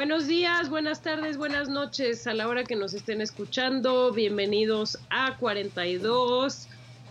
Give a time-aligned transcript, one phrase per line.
[0.00, 4.10] Buenos días, buenas tardes, buenas noches a la hora que nos estén escuchando.
[4.14, 6.68] Bienvenidos a 42,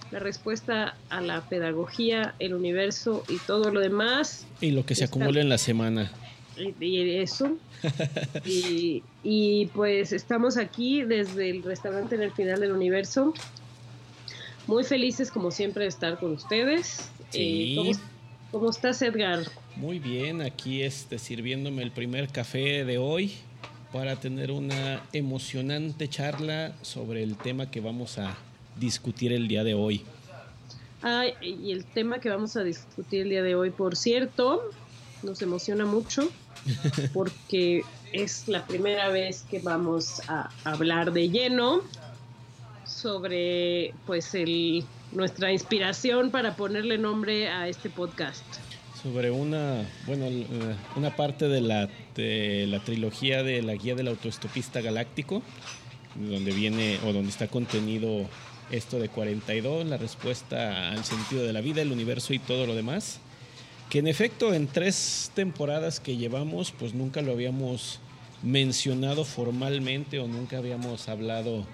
[0.09, 4.47] la respuesta a la pedagogía, el universo y todo lo demás.
[4.59, 6.11] Y lo que se acumula en la semana.
[6.57, 7.59] Y, eso.
[9.23, 13.35] y, pues estamos aquí desde el restaurante en el final del universo.
[14.65, 17.11] Muy felices como siempre de estar con ustedes.
[17.29, 17.77] Sí.
[17.77, 17.91] Eh,
[18.51, 19.39] ¿cómo, estás, Edgar?
[19.75, 23.33] Muy bien, aquí este, sirviéndome el primer café de hoy
[23.91, 28.37] para tener una emocionante charla sobre el tema que vamos a
[28.75, 30.03] discutir el día de hoy.
[31.01, 34.69] Ay, y el tema que vamos a discutir el día de hoy, por cierto,
[35.23, 36.29] nos emociona mucho
[37.13, 41.81] porque es la primera vez que vamos a hablar de lleno
[42.85, 48.43] sobre pues el nuestra inspiración para ponerle nombre a este podcast
[49.01, 50.27] sobre una, bueno,
[50.95, 55.41] una parte de la, de la trilogía de la guía del autoestopista galáctico,
[56.15, 58.25] donde viene o donde está contenido
[58.71, 62.75] esto de 42, la respuesta al sentido de la vida, el universo y todo lo
[62.75, 63.19] demás.
[63.89, 67.99] Que en efecto en tres temporadas que llevamos, pues nunca lo habíamos
[68.43, 71.65] mencionado formalmente o nunca habíamos hablado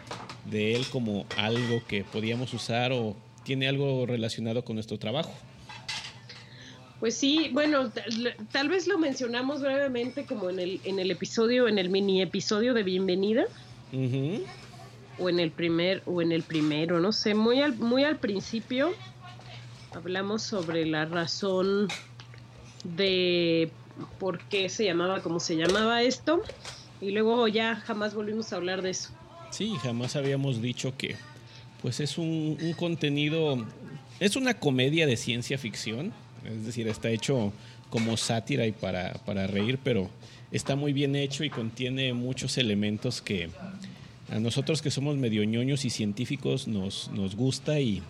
[0.49, 3.16] de él como algo que podíamos usar o
[3.46, 5.32] tiene algo relacionado con nuestro trabajo.
[7.00, 7.92] Pues sí, bueno,
[8.52, 12.73] tal, vez lo mencionamos brevemente como en el, en el episodio, en el mini episodio
[12.73, 13.45] de bienvenida.
[15.17, 18.94] O en el primer, o en el primero, no sé, muy al, muy al principio
[19.94, 21.88] hablamos sobre la razón
[22.84, 23.72] de
[24.20, 26.42] por qué se llamaba como se llamaba esto.
[27.02, 29.11] Y luego ya jamás volvimos a hablar de eso.
[29.52, 31.16] Sí, jamás habíamos dicho que
[31.86, 33.64] pues es un, un contenido,
[34.20, 36.12] es una comedia de ciencia ficción
[36.46, 37.54] es decir, está hecho
[37.90, 40.10] como sátira y para, para reír, pero
[40.52, 43.50] está muy bien hecho y contiene muchos elementos que
[44.32, 48.02] a nosotros que somos medio ñoños y científicos nos, nos gusta y,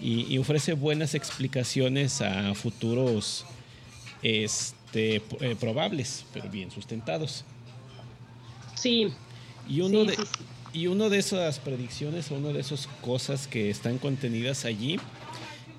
[0.00, 3.44] y, ofrece buenas explicaciones a futuros
[4.22, 7.44] este, eh, probables, pero bien sustentados.
[8.74, 9.08] Sí.
[9.68, 10.16] Y uno, de,
[10.76, 15.00] y uno de esas predicciones o una de esas cosas que están contenidas allí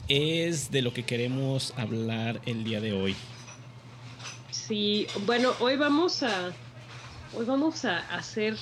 [0.07, 3.15] es de lo que queremos hablar el día de hoy.
[4.49, 6.51] Sí, bueno, hoy vamos a
[7.35, 8.57] hoy vamos a hacer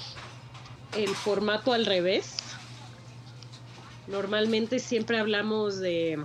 [0.98, 2.36] el formato al revés.
[4.08, 6.22] Normalmente siempre hablamos de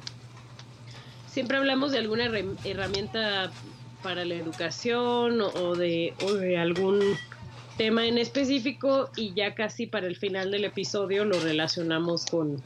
[1.32, 2.25] siempre hablamos de alguna
[2.65, 3.53] herramienta
[4.03, 7.16] para la educación o de, o de algún
[7.81, 12.61] tema en específico y ya casi para el final del episodio lo relacionamos con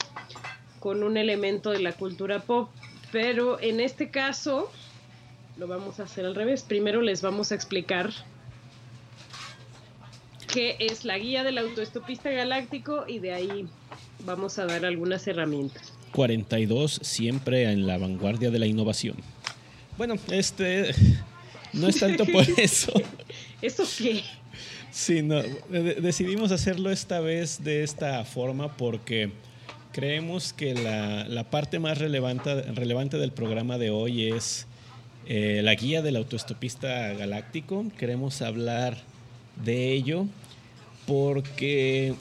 [0.81, 2.67] con un elemento de la cultura pop,
[3.13, 4.69] pero en este caso
[5.55, 6.63] lo vamos a hacer al revés.
[6.63, 8.11] Primero les vamos a explicar
[10.53, 13.67] qué es la guía del autoestopista galáctico y de ahí
[14.25, 15.93] vamos a dar algunas herramientas.
[16.11, 19.15] 42 siempre en la vanguardia de la innovación.
[19.97, 20.93] Bueno, este
[21.71, 22.91] no es tanto por eso.
[23.61, 24.21] ¿Eso qué?
[24.95, 29.29] Sí, no, decidimos hacerlo esta vez de esta forma porque
[29.95, 34.67] Creemos que la, parte más relevante, relevante, del programa de hoy es
[35.25, 37.85] eh, la guía del autoestopista galáctico.
[37.97, 38.97] Queremos hablar
[39.63, 40.25] de ello
[41.07, 42.13] porque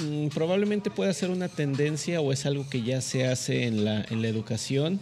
[0.00, 4.04] mm, probablemente pueda ser una tendencia o es algo que ya se hace en la,
[4.08, 5.00] en la educación,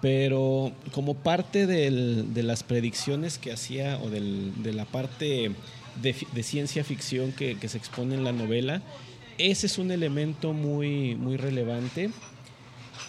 [0.00, 5.52] pero como parte de las predicciones que hacía o de la parte
[6.00, 8.82] de, ciencia ficción que, que se expone en la novela,
[9.38, 12.10] ese es un elemento muy, muy relevante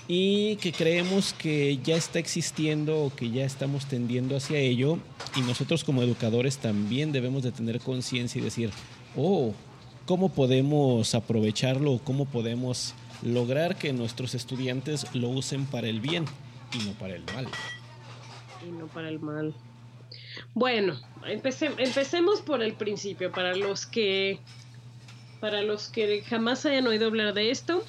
[0.07, 4.99] y que creemos que ya está existiendo o que ya estamos tendiendo hacia ello
[5.35, 8.71] y nosotros como educadores también debemos de tener conciencia y decir,
[9.15, 9.53] oh,
[10.05, 11.99] ¿cómo podemos aprovecharlo?
[12.03, 16.25] ¿Cómo podemos lograr que nuestros estudiantes lo usen para el bien
[16.73, 17.47] y no para el mal?
[18.67, 19.53] Y no para el mal.
[20.55, 24.39] Bueno, empecemos por el principio, para los que
[25.39, 27.83] para los que jamás hayan oído hablar de esto,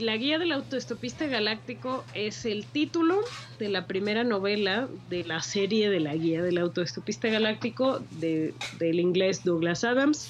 [0.00, 3.20] la guía del autoestopista galáctico es el título
[3.58, 9.00] de la primera novela de la serie de la guía del autoestopista galáctico de, del
[9.00, 10.28] inglés Douglas Adams.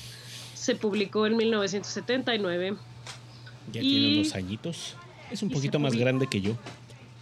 [0.54, 2.76] Se publicó en 1979.
[3.72, 4.96] Ya tiene unos añitos.
[5.30, 6.52] Es un poquito más grande que yo.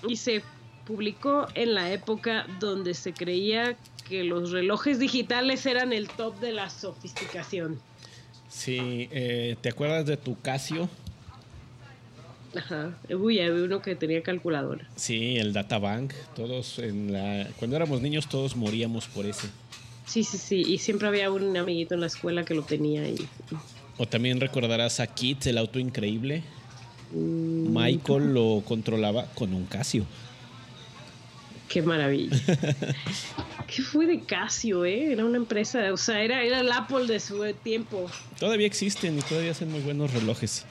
[0.09, 0.43] Y se
[0.87, 3.77] publicó en la época donde se creía
[4.09, 7.81] que los relojes digitales eran el top de la sofisticación.
[8.49, 10.89] Sí, eh, ¿te acuerdas de tu Casio?
[12.57, 14.89] Ajá, uy, había uno que tenía calculadora.
[14.97, 16.15] Sí, el databank.
[16.35, 17.49] Todos en la.
[17.59, 19.49] Cuando éramos niños, todos moríamos por ese.
[20.07, 20.63] Sí, sí, sí.
[20.67, 23.29] Y siempre había un amiguito en la escuela que lo tenía ahí.
[23.99, 26.45] O también recordarás a Kit, el auto increíble.
[27.13, 27.77] Mm.
[27.77, 30.07] Michael lo controlaba con un Casio.
[31.69, 32.37] Qué maravilla.
[33.67, 35.13] ¿Qué fue de Casio, eh?
[35.13, 38.09] Era una empresa, o sea, era, era el Apple de su tiempo.
[38.39, 40.65] Todavía existen y todavía hacen muy buenos relojes.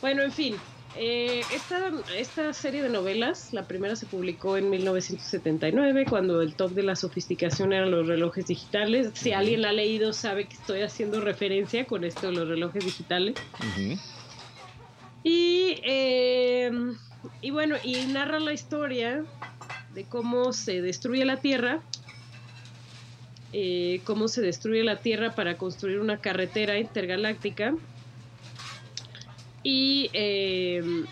[0.00, 0.56] Bueno, en fin,
[0.96, 6.72] eh, esta, esta, serie de novelas, la primera se publicó en 1979, cuando el top
[6.72, 9.10] de la sofisticación eran los relojes digitales.
[9.14, 12.84] Si alguien la ha leído, sabe que estoy haciendo referencia con esto de los relojes
[12.84, 13.36] digitales.
[15.24, 16.96] y, em,
[17.40, 19.24] y bueno, y narra la historia
[19.94, 21.80] de cómo se destruye la Tierra.
[23.52, 27.74] Eh, cómo se destruye la Tierra para construir una carretera intergaláctica
[29.62, 31.06] y, em,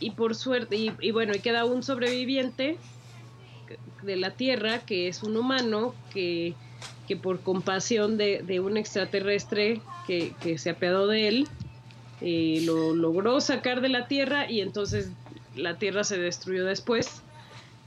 [0.00, 2.76] y por suerte, y, bueno, y queda un sobreviviente
[4.02, 6.54] de la Tierra, que es un humano, que,
[7.08, 11.48] que por compasión de, un extraterrestre que, se apiadó de él,
[12.20, 15.10] eh, lo logró sacar de la Tierra y entonces
[15.56, 17.22] la Tierra se destruyó después.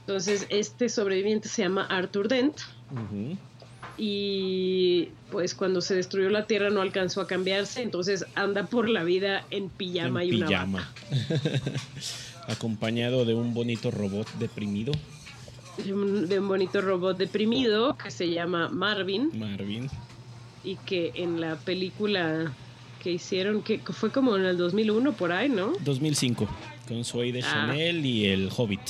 [0.00, 2.56] Entonces este sobreviviente se llama Arthur Dent
[3.98, 9.04] y pues cuando se destruyó la Tierra no alcanzó a cambiarse, entonces anda por la
[9.04, 10.92] vida en pijama y una bata.
[12.48, 14.92] Acompañado de un bonito robot deprimido.
[15.84, 19.30] De un, bonito robot deprimido que se llama Marvin.
[19.38, 19.90] Marvin.
[20.64, 22.52] Y que en la película
[23.02, 25.72] que hicieron, que fue como en el 2001 por ahí, ¿no?
[25.84, 26.48] 2005,
[26.88, 27.42] con Zoe de ah.
[27.42, 28.80] Chanel y el Hobbit.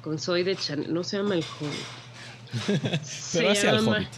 [0.00, 3.00] Con Zoe de Chanel, no se llama el Hobbit.
[3.32, 4.08] Pero hace al Hobbit.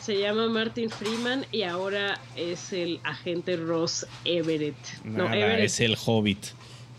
[0.00, 4.76] Se llama Martin Freeman y ahora es el agente Ross Everett.
[5.02, 5.64] no, Everett.
[5.64, 6.46] es el Hobbit.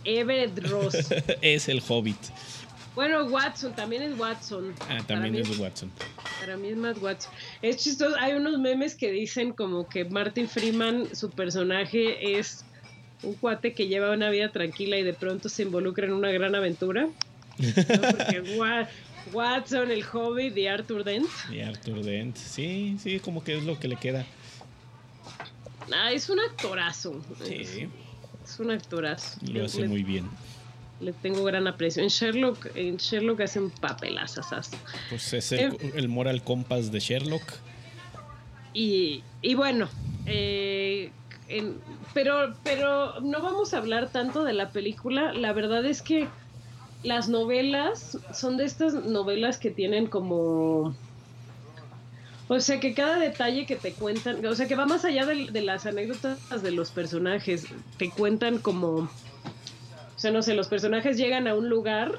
[0.03, 0.95] Everett Ross.
[1.41, 2.17] es el Hobbit.
[2.95, 4.73] Bueno, Watson, también es Watson.
[4.89, 5.91] Ah, también es Watson.
[6.39, 7.31] Para mí es más Watson.
[7.61, 12.65] Es chistoso, hay unos memes que dicen como que Martin Freeman, su personaje es
[13.23, 16.55] un cuate que lleva una vida tranquila y de pronto se involucra en una gran
[16.55, 17.07] aventura.
[17.57, 18.43] Porque
[19.33, 21.27] Watson, el hobby de Arthur Dent.
[21.49, 24.25] De Arthur Dent, sí, sí, como que es lo que le queda.
[25.93, 27.21] Ah, es un actorazo.
[27.43, 27.89] Sí.
[28.43, 29.39] Es, un actorazo.
[29.51, 30.29] Lo hace muy bien.
[30.99, 32.01] Le tengo gran aprecio.
[32.01, 34.41] En Sherlock, en Sherlock hace un papelazo.
[35.09, 37.43] Pues es el, eh, el, moral compass de Sherlock.
[38.73, 39.89] Y, y bueno,
[40.25, 41.11] eh,
[42.13, 45.33] pero, pero no vamos a hablar tanto de la película.
[45.33, 46.27] La verdad es que
[47.03, 50.95] las novelas son de estas novelas que tienen como...
[52.49, 55.61] O sea, que cada detalle que te cuentan, o sea, que va más allá de,
[55.61, 57.65] las anécdotas de los personajes,
[57.97, 59.09] te cuentan como...
[60.15, 62.17] O sea, no sé, los personajes llegan a un lugar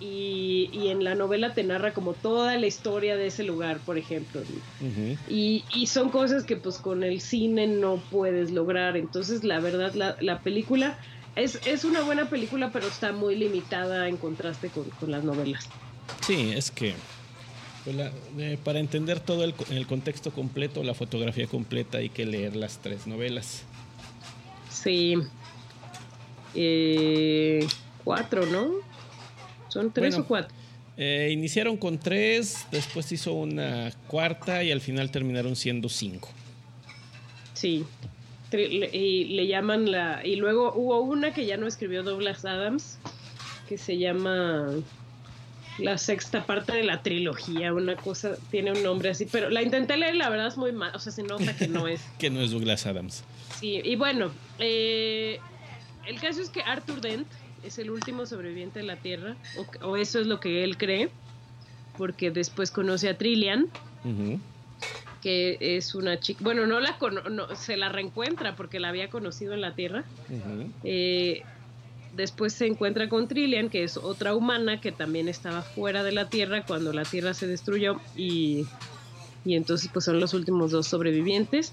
[0.00, 4.42] y, en la novela te narra como toda la historia de ese lugar, por ejemplo.
[5.28, 8.96] y, y, son cosas que pues con el cine no puedes lograr.
[8.96, 10.98] Entonces, la verdad, la, la película
[11.36, 15.68] es, una buena película, pero está muy limitada en contraste con, las novelas.
[16.22, 16.94] Sí, es que
[17.84, 17.96] pues
[18.38, 22.78] eh, para entender todo el, el, contexto completo, la fotografía completa, hay que leer las
[22.78, 23.64] tres novelas.
[24.70, 25.16] Sí.
[26.54, 27.66] Eh,
[28.04, 28.70] cuatro, ¿no?
[29.74, 30.54] ¿Son tres o cuatro?
[30.96, 36.30] Eh, iniciaron con tres, después hizo una cuarta y al final terminaron siendo cinco.
[37.54, 37.84] Sí,
[38.52, 42.98] y le llaman la y luego hubo una que ya no escribió Douglas Adams
[43.68, 44.68] que se llama
[45.78, 49.96] la sexta parte de la trilogía, una cosa tiene un nombre así, pero la intenté
[49.96, 52.40] leer, la verdad es muy mal, o sea, se nota que no es que no
[52.40, 53.24] es Douglas Adams.
[53.58, 55.40] Sí, y bueno, eh,
[56.06, 57.26] el caso es que Arthur Dent
[57.64, 59.36] es el último sobreviviente de la Tierra,
[59.82, 61.10] o, eso es lo que él cree,
[61.96, 63.68] porque después conoce a Trillian
[65.24, 66.98] que es una chica, bueno, no la
[67.56, 70.04] se la reencuentra porque la había conocido en la Tierra.
[70.82, 71.42] Eh,
[72.14, 76.28] después se encuentra con Trillian, que es otra humana que también estaba fuera de la
[76.28, 78.66] Tierra cuando la Tierra se destruyó y,
[79.46, 81.72] Y entonces pues son los últimos dos sobrevivientes.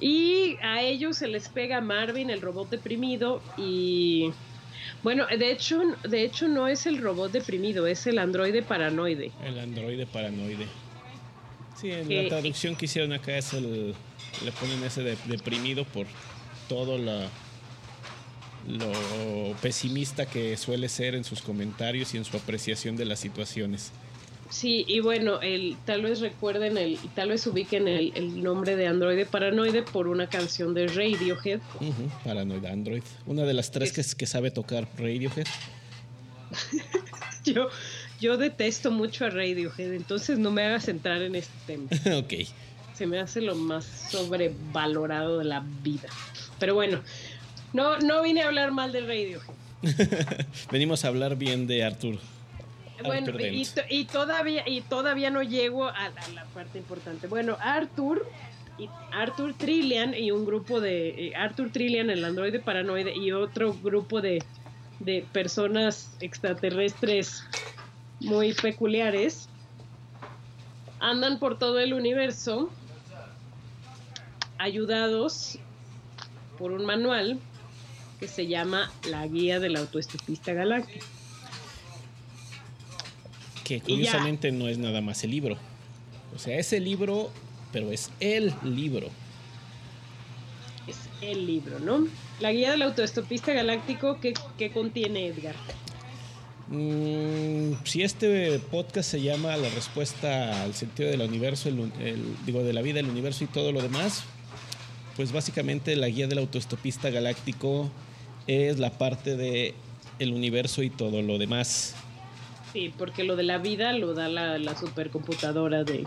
[0.00, 4.30] Y a ellos se les pega Marvin, el robot deprimido, y
[5.06, 9.30] bueno, de hecho, de hecho no es el robot deprimido, es el androide paranoide.
[9.44, 10.66] El androide paranoide.
[11.80, 13.94] Sí, en la traducción que hicieron acá es el,
[14.44, 16.08] le ponen ese deprimido por
[16.68, 17.28] todo la,
[18.66, 23.92] lo pesimista que suele ser en sus comentarios y en su apreciación de las situaciones.
[24.48, 28.86] Sí, y bueno, el, tal vez recuerden, el, tal vez ubiquen el, el nombre de
[28.86, 31.60] Android Paranoide por una canción de Radiohead.
[32.24, 33.02] Paranoid Android.
[33.26, 35.46] Una de las tres que, que sabe tocar Radiohead.
[37.44, 37.68] yo,
[38.20, 41.88] yo detesto mucho a Radiohead, entonces no me hagas entrar en este tema.
[42.18, 42.34] ok.
[42.94, 46.08] Se me hace lo más sobrevalorado de la vida.
[46.58, 47.00] Pero bueno,
[47.72, 49.56] no, no vine a hablar mal de Radiohead.
[50.70, 52.18] Venimos a hablar bien de Arthur.
[53.04, 53.32] Bueno,
[53.88, 57.26] y, todavía, y todavía no llego a, la parte importante.
[57.26, 58.26] Bueno, Arthur
[58.78, 64.20] y Arthur Trillian y un grupo de Arthur Trillian, el androide paranoide, y otro grupo
[64.20, 64.42] de,
[65.00, 67.44] de personas extraterrestres
[68.20, 69.48] muy peculiares
[71.00, 72.70] andan por todo el universo
[74.58, 75.58] ayudados
[76.58, 77.38] por un manual
[78.18, 81.04] que se llama La Guía del Autoestopista Galáctico
[83.66, 85.56] que curiosamente no es nada más el libro.
[86.34, 87.32] O sea, es el libro,
[87.72, 89.08] pero es el libro.
[90.86, 92.06] Es el libro, ¿no?
[92.38, 95.56] La guía del autoestopista galáctico, ¿qué, contiene Edgar?
[96.68, 101.68] Mm, si este podcast se llama La respuesta al sentido del universo,
[102.44, 104.22] digo, de la vida, el universo y todo lo demás,
[105.16, 107.90] pues básicamente la guía del autoestopista galáctico
[108.46, 109.74] es la parte de
[110.20, 111.96] el universo y todo lo demás.
[112.72, 116.04] Sí, porque lo de la vida lo da la, supercomputadora de,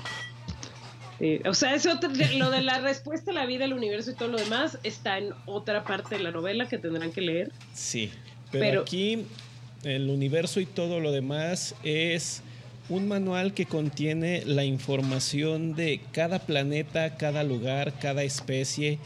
[1.45, 1.99] o sea, eso,
[2.37, 5.33] lo de la respuesta a la vida, el universo y todo lo demás está en
[5.45, 7.51] otra parte de la novela que tendrán que leer.
[7.73, 8.11] Sí,
[8.51, 9.25] pero, aquí
[9.83, 12.41] el universo y todo lo demás es
[12.89, 18.97] un manual que contiene la información de cada planeta, cada lugar, cada especie,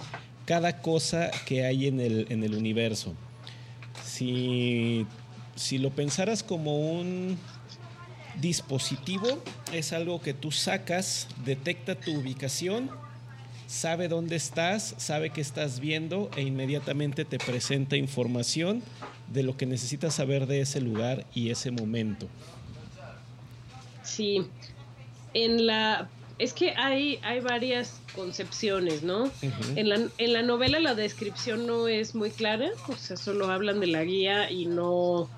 [0.45, 3.13] cada cosa que hay en el, en el universo.
[4.03, 5.05] Si,
[5.55, 7.37] si lo pensaras como un
[8.39, 9.27] dispositivo
[9.71, 12.89] es algo que tú sacas, detecta tu ubicación,
[13.67, 18.83] sabe dónde estás, sabe qué estás viendo e inmediatamente te presenta información
[19.31, 22.27] de lo que necesitas saber de ese lugar y ese momento.
[24.03, 24.45] Sí,
[25.33, 29.31] en la es que hay, hay varias concepciones, ¿no?
[29.75, 33.79] en, la, en la novela la descripción no es muy clara, o sea, solo hablan
[33.79, 35.29] de la guía y no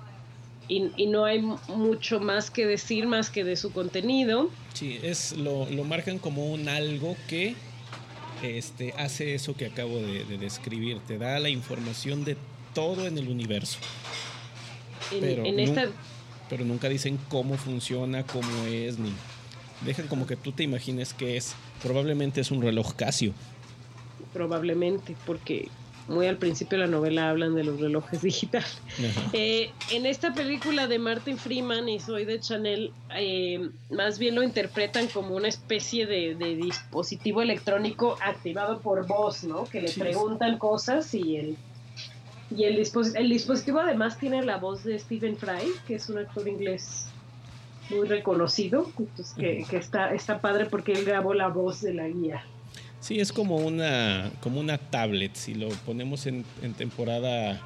[0.68, 4.50] y, no hay mucho más que decir más que de su contenido.
[4.74, 7.54] Sí, es lo, lo marcan como un algo que
[8.42, 12.36] este, hace eso que acabo de, describir, te da la información de
[12.74, 13.78] todo en el universo.
[15.20, 15.44] pero,
[16.48, 19.12] pero nunca dicen cómo funciona, cómo es, ni
[19.84, 21.54] dejan como que tú te imagines que es.
[21.82, 23.32] Probablemente es un reloj Casio.
[24.32, 25.68] Probablemente, porque
[26.08, 28.78] muy al principio de la novela hablan de los relojes digitales.
[29.32, 34.42] Eh, en esta película de Martin Freeman y Soy de Chanel, eh, más bien lo
[34.42, 39.64] interpretan como una especie de, dispositivo electrónico activado por voz, ¿no?
[39.64, 41.56] Que le preguntan cosas y el,
[42.50, 42.82] y el,
[43.14, 47.06] el dispositivo además tiene la voz de Stephen Fry, que es un actor inglés
[47.90, 48.90] muy reconocido,
[49.36, 52.44] que, que está, está padre porque él grabó la voz de la guía.
[53.06, 55.36] Sí, es como una, como una tablet.
[55.36, 56.44] Si lo ponemos en,
[56.76, 57.60] temporada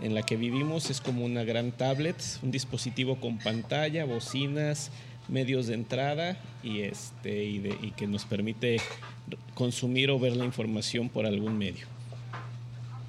[0.00, 4.90] en la que vivimos, es como una gran tablet, un dispositivo con pantalla, bocinas,
[5.28, 8.78] medios de entrada y, este, y, y que nos permite
[9.54, 11.86] consumir o ver la información por algún medio.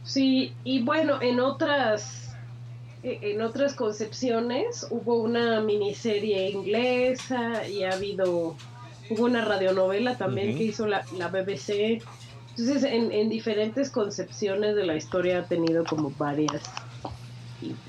[0.03, 2.35] Sí, y bueno, en otras,
[3.01, 8.57] en otras concepciones hubo una miniserie inglesa y ha habido
[9.13, 12.01] hubo una radionovela también que hizo la, la BBC.
[12.51, 16.61] Entonces, en, en, diferentes concepciones de la historia ha tenido como varias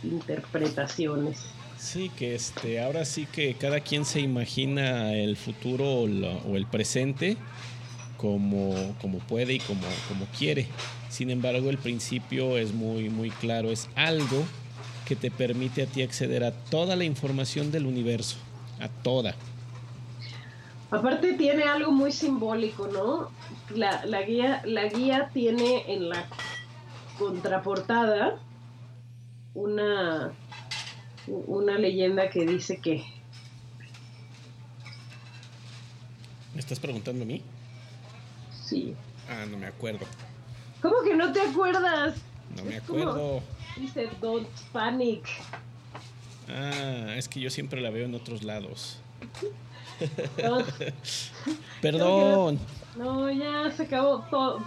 [0.02, 1.44] interpretaciones.
[1.78, 7.36] Sí, que este, ahora sí que cada quien se imagina el futuro o, el presente
[8.16, 10.66] como, como puede y como, como quiere.
[11.10, 14.44] Sin embargo, el principio es muy, muy claro, es algo
[15.04, 18.36] que te permite a ti acceder a toda la información del universo,
[18.80, 19.34] a toda.
[20.94, 23.30] Aparte tiene algo muy simbólico, ¿no?
[23.74, 26.28] La, guía, la guía tiene en la
[27.18, 28.38] contraportada
[29.54, 30.32] una,
[31.26, 33.04] una leyenda que dice que
[36.54, 37.42] ¿Me estás preguntando a mí?
[38.64, 38.94] Sí.
[39.28, 40.06] Ah, no me acuerdo.
[40.80, 42.14] ¿Cómo que no te acuerdas?
[42.56, 43.42] No me acuerdo.
[43.76, 45.26] Dice Don't Panic.
[46.48, 49.00] Ah, es que yo siempre la veo en otros lados.
[51.80, 52.58] Perdón.
[52.96, 54.62] No, ya se acabó todo.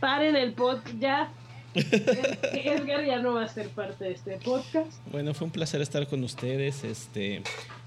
[0.00, 1.32] Paren el podcast, ya.
[1.74, 4.92] Edgar ya no va a ser parte de este podcast.
[5.12, 6.84] Bueno, fue un placer estar con ustedes.
[6.84, 7.42] Este,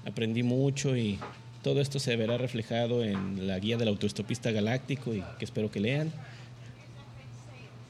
[0.06, 1.18] aprendí mucho y
[1.62, 5.80] todo esto se verá reflejado en la guía del autoestopista galáctico y que espero que
[5.80, 6.12] lean.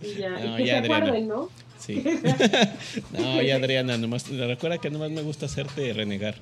[0.01, 1.49] Y ya, No, y que ya, se acuerden, ¿no?
[1.79, 2.03] Sí.
[3.13, 6.37] no, ya Adriana, nomás, recuerda que nomás me gusta hacerte renegar.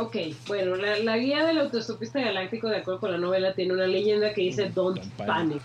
[0.00, 3.86] Ok, bueno, la, la guía del autoestopista galáctico, de acuerdo con la novela, tiene una
[3.86, 5.26] leyenda que dice Don't, Don't panic.
[5.36, 5.62] panic.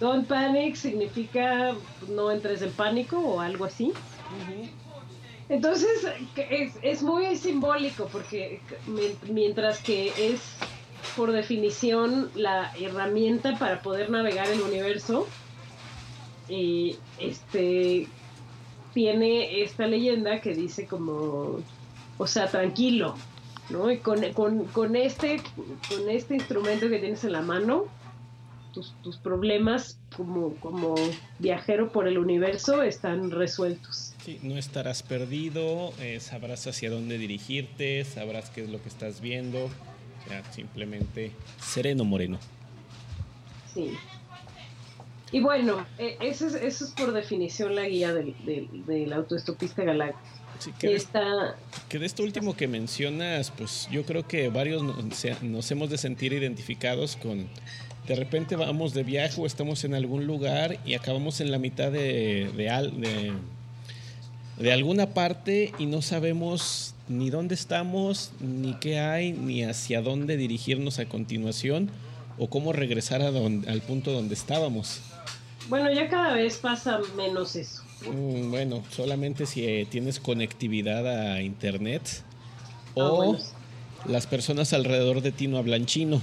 [0.00, 3.92] Don't panic significa no entres en pánico o algo así.
[5.48, 5.90] Entonces,
[6.36, 10.56] es, es muy simbólico porque mi- mientras que es,
[11.14, 15.36] por definición, la herramienta para poder navegar el universo,
[16.46, 18.16] y este
[18.92, 21.64] tiene esta leyenda que dice como,
[22.16, 23.29] o sea, tranquilo,
[23.70, 23.90] ¿no?
[23.90, 25.40] Y con, con, con este,
[25.88, 27.86] con este instrumento que tienes en la mano,
[28.72, 30.94] tus, tus problemas como, como
[31.38, 34.14] viajero por el universo están resueltos.
[34.24, 39.20] Sí, no estarás perdido, eh, sabrás hacia dónde dirigirte, sabrás qué es lo que estás
[39.20, 39.64] viendo.
[39.66, 42.38] O sea, simplemente sereno moreno.
[43.72, 43.92] Sí.
[45.32, 49.82] Y bueno, eh, eso es, eso es por definición la guía del, del, del autoestopista
[49.82, 50.39] galáctico.
[50.60, 51.56] Sí, que, de, Esta,
[51.88, 54.82] que de esto último que mencionas, pues yo creo que varios
[55.42, 57.48] nos hemos de sentir identificados con...
[58.06, 61.92] De repente vamos de viaje o estamos en algún lugar y acabamos en la mitad
[61.92, 62.64] de, de,
[62.96, 63.32] de,
[64.58, 70.36] de alguna parte y no sabemos ni dónde estamos, ni qué hay, ni hacia dónde
[70.36, 71.90] dirigirnos a continuación
[72.38, 75.00] o cómo regresar a don- al punto donde estábamos.
[75.68, 77.82] bueno, ya cada vez pasa menos eso.
[78.06, 82.24] Mm, bueno, solamente si eh, tienes conectividad a internet
[82.90, 83.38] Ah, o bueno.
[84.06, 86.22] las personas alrededor de ti no hablan chino.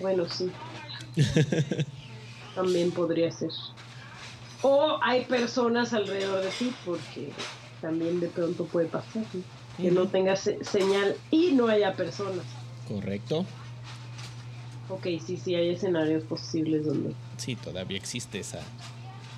[0.00, 0.50] Bueno, sí.
[2.54, 3.50] También podría ser.
[4.62, 7.28] O hay personas alrededor de ti, porque
[7.80, 9.22] también de pronto puede pasar
[9.76, 12.44] que no tengas se- señal y no haya personas.
[12.88, 13.44] Correcto.
[14.88, 17.12] Ok, sí, sí, hay escenarios posibles donde...
[17.36, 18.60] Sí, todavía existe esa,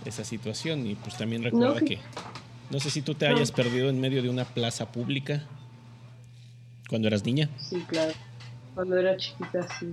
[0.09, 1.99] esa situación y pues también recuerda No, que
[2.71, 3.37] no sé si tú te No.
[3.37, 5.45] hayas perdido en medio de una plaza pública
[6.89, 7.49] cuando eras niña.
[7.61, 8.13] Sí, claro.
[8.75, 9.87] Cuando era chiquita, sí.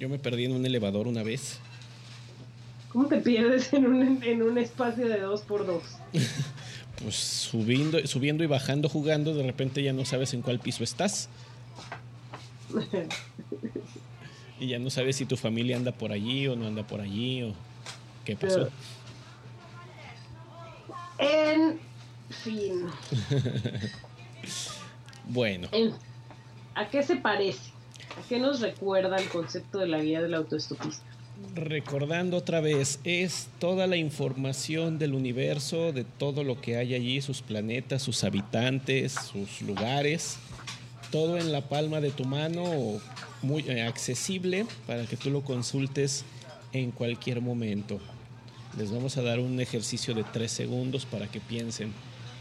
[0.00, 1.58] Yo me perdí en un elevador una vez.
[2.92, 5.82] ¿Cómo te pierdes en un, en un espacio de dos por dos?
[7.02, 11.28] Pues subiendo, subiendo y bajando jugando, de repente ya no sabes en cuál piso estás
[14.60, 17.42] y ya no sabes si tu familia anda por allí o no anda por allí
[17.42, 17.52] o
[18.24, 18.70] qué pasó.
[21.24, 21.78] En
[22.42, 22.86] fin.
[25.26, 25.92] Bueno, En-
[26.74, 27.70] ¿A qué se parece?
[28.22, 31.02] ¿A qué nos recuerda el concepto de la guía del autoestopista?
[31.54, 37.20] recordando otra vez, es toda la información del universo, de todo lo que hay allí,
[37.22, 40.36] sus planetas, sus habitantes, sus lugares,
[41.10, 42.64] todo en la palma de tu mano,
[43.42, 46.24] muy accesible para que tú lo consultes
[46.72, 47.98] en cualquier momento.
[48.78, 51.92] Les vamos a dar un ejercicio de tres segundos para que piensen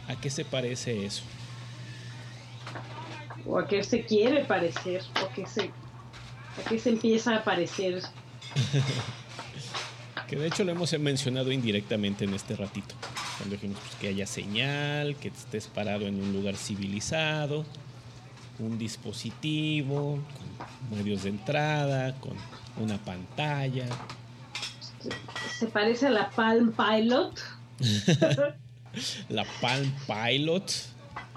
[0.08, 1.24] a qué se parece eso.
[3.46, 5.02] ¿O a qué se quiere parecer?
[5.24, 8.02] ¿O qué se, a qué se empieza a parecer?
[10.28, 12.96] Que de hecho lo hemos mencionado indirectamente en este ratito.
[13.38, 17.66] Cuando dijimos pues, que haya señal, que estés parado en un lugar civilizado,
[18.58, 20.20] un dispositivo,
[20.90, 22.34] con medios de entrada, con
[22.82, 23.86] una pantalla.
[25.58, 27.40] ¿Se parece a la Palm Pilot?
[29.30, 30.72] La Palm Pilot.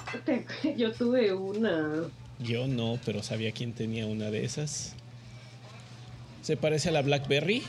[0.76, 2.02] Yo tuve una.
[2.38, 4.94] Yo no, pero sabía quién tenía una de esas.
[6.42, 7.62] ¿Se parece a la BlackBerry?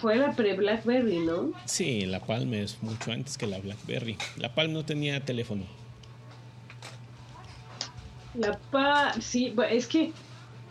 [0.00, 1.52] Fue la pre-Blackberry, ¿no?
[1.66, 4.16] Sí, la Palm es mucho antes que la BlackBerry.
[4.36, 5.64] La Palm no tenía teléfono.
[8.34, 10.12] La pa sí, es que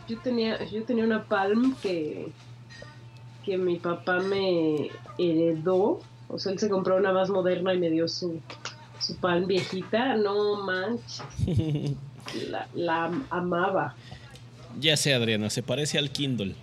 [0.06, 2.30] yo tenía, yo tenía una Palm que,
[3.44, 6.00] que mi papá me heredó.
[6.28, 8.40] O sea, él se compró una más moderna y me dio su,
[9.00, 10.16] su Palm viejita.
[10.16, 11.22] No manches.
[12.50, 13.94] La, la am- amaba.
[14.80, 16.54] Ya sé, Adriana, se parece al Kindle.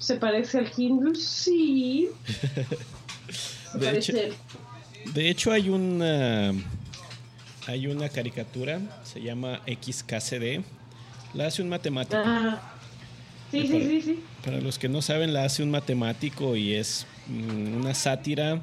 [0.00, 1.14] ¿Se parece al Kindle?
[1.14, 2.08] Sí.
[3.72, 4.12] Se De hecho-
[5.14, 6.52] De hecho, hay una.
[7.68, 10.62] hay una caricatura, se llama XKCD,
[11.34, 12.18] la hace un matemático.
[13.50, 14.24] Sí, sí, sí, sí.
[14.44, 18.60] Para los que no saben, la hace un matemático y es mm, una sátira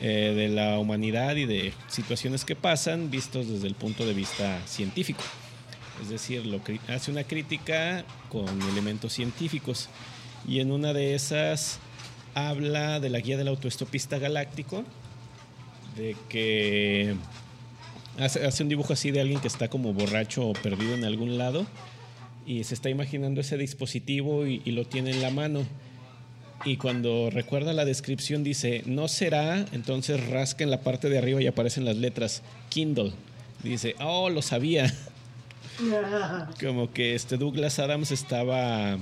[0.00, 4.60] eh, de la humanidad y de situaciones que pasan vistos desde el punto de vista
[4.66, 5.22] científico.
[6.00, 9.88] Es decir, lo, hace una crítica con elementos científicos.
[10.46, 11.80] Y en una de esas
[12.34, 14.84] habla de la guía del autoestopista galáctico,
[15.96, 17.16] de que
[18.18, 21.66] hace, un dibujo así de alguien que está como borracho o perdido en algún lado
[22.48, 25.66] y se está imaginando ese dispositivo y, lo tiene en la mano.
[26.64, 31.42] Y cuando recuerda la descripción dice, no será, entonces rasca en la parte de arriba
[31.42, 33.12] y aparecen las letras Kindle.
[33.62, 34.92] Dice, oh, lo sabía.
[36.60, 38.96] Como que este Douglas Adams estaba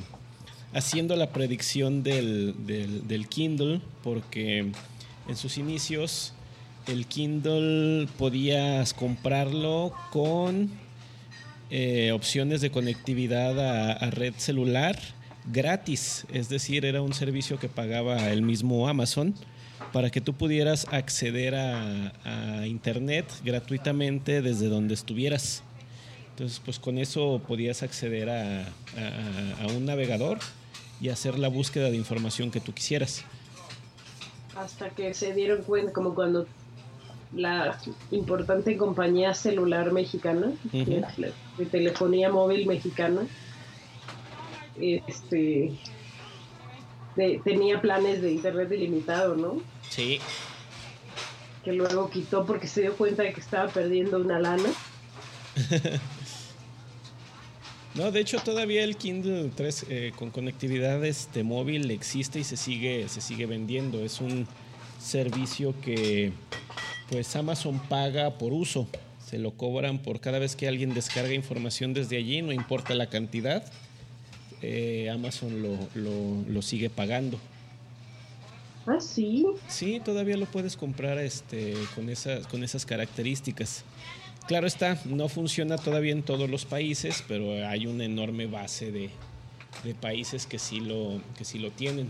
[0.74, 4.72] haciendo la predicción del, del, Kindle porque
[5.28, 6.34] en sus inicios
[6.88, 10.85] el Kindle podías comprarlo con
[11.70, 14.98] eh, opciones de conectividad a, red celular
[15.52, 19.34] gratis, es decir, era un servicio que pagaba el mismo Amazon
[19.92, 25.62] para que tú pudieras acceder a, a Internet gratuitamente desde donde estuvieras.
[26.36, 30.38] Entonces, pues con eso podías acceder a, a, un navegador
[31.00, 33.24] y hacer la búsqueda de información que tú quisieras.
[34.54, 36.46] Hasta que se dieron cuenta, como cuando
[37.32, 37.78] la
[38.10, 43.22] importante compañía celular mexicana, de telefonía móvil mexicana,
[44.78, 45.72] este
[47.44, 49.62] tenía planes de internet ilimitado, ¿no?
[49.88, 50.18] Sí.
[51.64, 54.68] Que luego quitó porque se dio cuenta de que estaba perdiendo una lana.
[57.96, 62.58] No, de hecho todavía el Kindle 3 eh, con conectividad este, móvil existe y se
[62.58, 64.00] sigue, se sigue vendiendo.
[64.00, 64.46] Es un
[65.00, 66.32] servicio que
[67.10, 68.88] pues Amazon paga por uso.
[69.24, 73.08] Se lo cobran por cada vez que alguien descarga información desde allí, no importa la
[73.08, 73.64] cantidad.
[74.62, 75.62] Eh, Amazon
[75.94, 77.38] lo, sigue pagando.
[78.86, 79.44] Ah, sí.
[79.68, 83.84] Sí, todavía lo puedes comprar este, con, esas, con esas características.
[84.46, 89.10] Claro está, no funciona todavía en todos los países, pero hay una enorme base de,
[90.00, 92.08] países que sí lo, que sí lo tienen.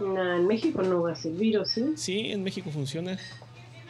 [0.00, 1.94] En México no va a servir, ¿o sí?
[1.96, 3.18] Sí, en México funciona.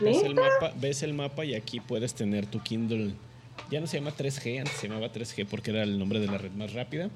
[0.00, 3.14] Ves el, mapa, ves el mapa y aquí puedes tener tu Kindle.
[3.70, 6.38] Ya no se llama 3G, antes se llamaba 3G porque era el nombre de la
[6.38, 7.10] red más rápida,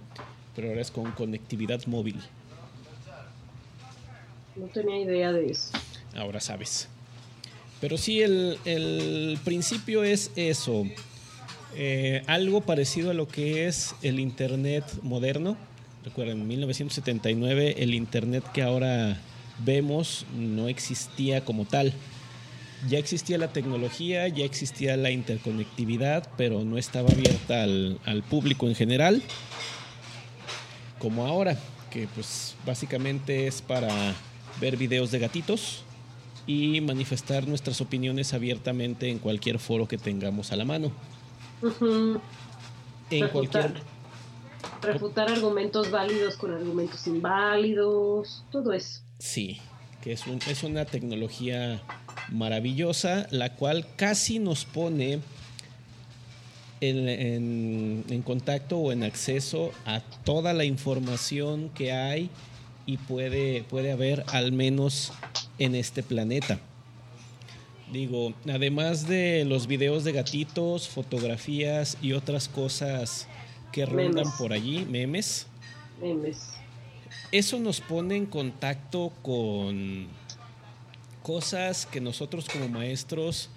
[0.54, 2.20] pero ahora es con conectividad móvil.
[4.54, 5.72] No tenía idea de eso.
[6.16, 6.88] Ahora sabes.
[7.80, 10.84] Pero sí, el, principio es eso.
[11.76, 15.56] Eh, algo parecido a lo que es el Internet moderno.
[16.08, 19.20] Recuerden, en 1979 el Internet que ahora
[19.58, 21.92] vemos no existía como tal.
[22.88, 28.68] Ya existía la tecnología, ya existía la interconectividad, pero no estaba abierta al, al público
[28.68, 29.20] en general,
[30.98, 31.58] como ahora,
[31.90, 34.14] que pues básicamente es para
[34.62, 35.84] ver videos de gatitos,
[36.46, 40.90] y manifestar nuestras opiniones abiertamente en cualquier foro que tengamos a la mano.
[43.10, 43.97] En cualquier.
[44.82, 49.02] Refutar argumentos válidos con argumentos inválidos, todo eso.
[49.18, 49.60] Sí,
[50.02, 51.82] que es, es una tecnología
[52.30, 55.20] maravillosa, la cual casi nos pone
[56.80, 62.30] en, en, contacto o en acceso a toda la información que hay
[62.86, 65.12] y puede, puede haber al menos
[65.58, 66.58] en este planeta.
[67.92, 73.26] Digo, además de los videos de gatitos, fotografías y otras cosas
[73.78, 75.46] que rondan por allí, memes.
[76.02, 76.54] Memes.
[77.30, 80.08] Eso nos pone en contacto con
[81.22, 83.50] cosas que nosotros como maestros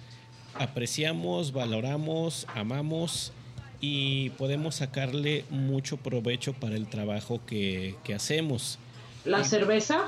[0.54, 3.32] apreciamos, valoramos, amamos
[3.80, 8.78] y podemos sacarle mucho provecho para el trabajo que, que hacemos.
[9.24, 10.06] ¿La cerveza?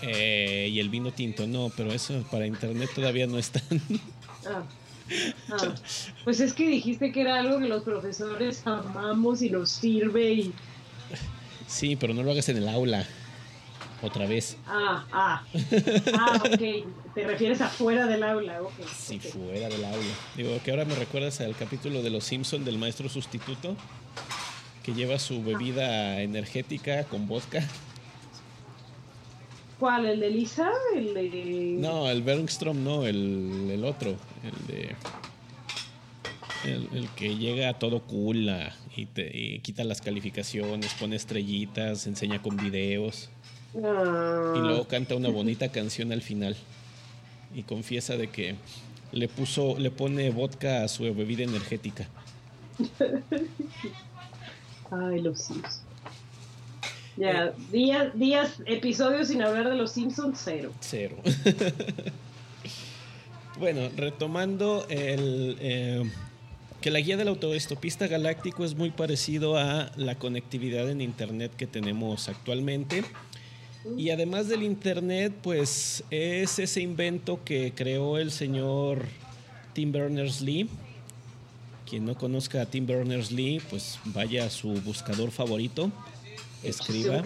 [0.00, 3.62] Eh, y el vino tinto, no, pero eso para internet todavía no están.
[4.46, 4.62] Ah.
[5.50, 5.74] Ah.
[6.24, 10.52] Pues es que dijiste que era algo que los profesores amamos y nos sirve y...
[11.66, 13.06] Sí, pero no lo hagas en el aula.
[14.02, 14.56] Otra vez.
[14.66, 15.44] Ah, ah.
[16.14, 17.14] Ah, ok.
[17.14, 18.72] Te refieres a fuera del aula, ok.
[18.96, 20.14] Sí, fuera del aula.
[20.36, 23.76] Digo, que ahora me recuerdas al capítulo de Los Simpson del maestro sustituto
[24.82, 27.62] que lleva su bebida energética con vodka.
[29.80, 30.04] ¿Cuál?
[30.04, 30.70] ¿El de Lisa?
[30.94, 31.76] ¿El de.?
[31.78, 34.14] No, el Bergstrom no, el, otro.
[34.44, 34.94] El de.
[36.66, 38.50] El, que llega a todo cool
[38.94, 43.30] y, te, quita las calificaciones, pone estrellitas, enseña con videos.
[43.82, 44.52] Ah.
[44.54, 46.56] Y luego canta una bonita canción al final.
[47.54, 48.56] Y confiesa de que
[49.12, 52.06] le puso, le pone vodka a su bebida energética.
[54.90, 55.89] Ay, los Simpsons.
[57.16, 57.52] Ya, eh.
[57.72, 60.72] días, días, episodios sin hablar de los Simpsons, cero.
[60.80, 61.16] Cero.
[63.58, 66.02] bueno, retomando el, eh,
[66.80, 71.66] que la guía del autoestopista galáctico es muy parecido a la conectividad en Internet que
[71.66, 73.04] tenemos actualmente.
[73.96, 79.06] Y además del Internet, pues es ese invento que creó el señor
[79.72, 80.68] Tim Berners-Lee.
[81.88, 85.90] Quien no conozca a Tim Berners-Lee, pues vaya a su buscador favorito,
[86.62, 87.22] escriba,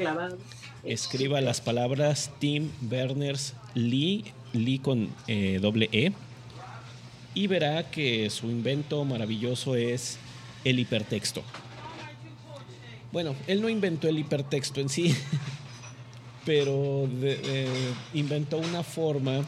[0.85, 6.13] escriba las palabras Tim Berners-Lee, Lee con eh, doble E,
[7.35, 10.19] y verá que su invento maravilloso es
[10.65, 11.43] el hipertexto.
[13.13, 15.15] Bueno, él no inventó el hipertexto en sí,
[16.45, 17.09] pero
[18.13, 19.45] inventó una forma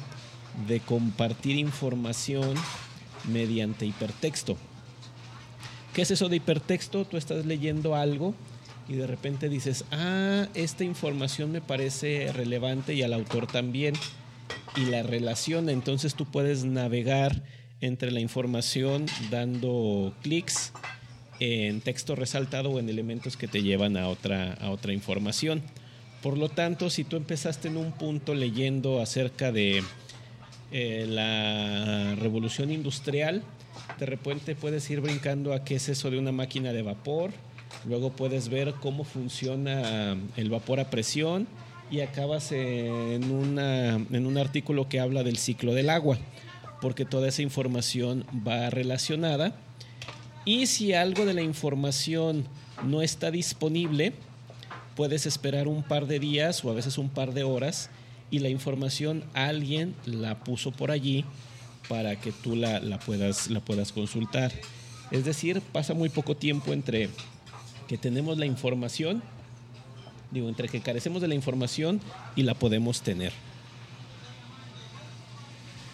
[0.67, 2.55] de compartir información
[3.25, 4.57] mediante hipertexto.
[5.93, 7.05] ¿Qué es eso de hipertexto?
[7.05, 8.35] Tú estás leyendo algo
[8.89, 13.95] y de repente dices, ah, esta información me parece relevante y al autor también.
[14.77, 17.43] Y la relaciona, entonces tú puedes navegar
[17.81, 20.73] entre la información dando clics
[21.41, 25.63] en texto resaltado o en elementos que te llevan a otra, a otra información.
[26.23, 29.83] Por lo tanto, si tú empezaste en un punto leyendo acerca de
[30.73, 33.43] eh, la revolución industrial,
[33.99, 37.33] de repente puedes ir brincando a qué es eso de una máquina de vapor,
[37.85, 41.47] luego puedes ver cómo funciona el vapor a presión
[41.91, 46.19] y acabas en, en un artículo que habla del ciclo del agua
[46.81, 49.55] porque toda esa información va relacionada.
[50.45, 52.47] Y si algo de la información
[52.85, 54.13] no está disponible,
[54.95, 57.91] puedes esperar un par de días o a veces un par de horas
[58.31, 61.25] y la información alguien la puso por allí
[61.89, 64.53] para que tú la, puedas, la puedas consultar.
[65.11, 67.09] Es decir, pasa muy poco tiempo entre
[67.87, 69.23] que tenemos la información,
[70.31, 72.01] digo, entre que carecemos de la información
[72.35, 73.33] y la podemos tener.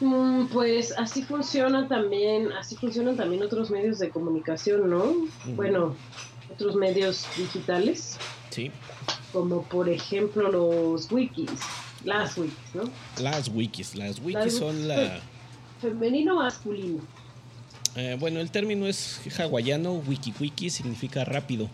[0.00, 5.14] Mm, pues así funciona también, así funcionan también otros medios de comunicación, ¿no?
[5.55, 5.94] Bueno,
[6.52, 8.18] otros medios digitales.
[8.50, 8.72] Sí.
[9.33, 11.50] Como por ejemplo los wikis,
[12.05, 12.83] las wikis, ¿no?
[13.20, 15.20] Las wikis, las wikis son la...
[15.81, 17.00] Femenino masculino.
[17.94, 21.68] Eh, bueno, el término es hawaiano, wiki wiki significa rápido.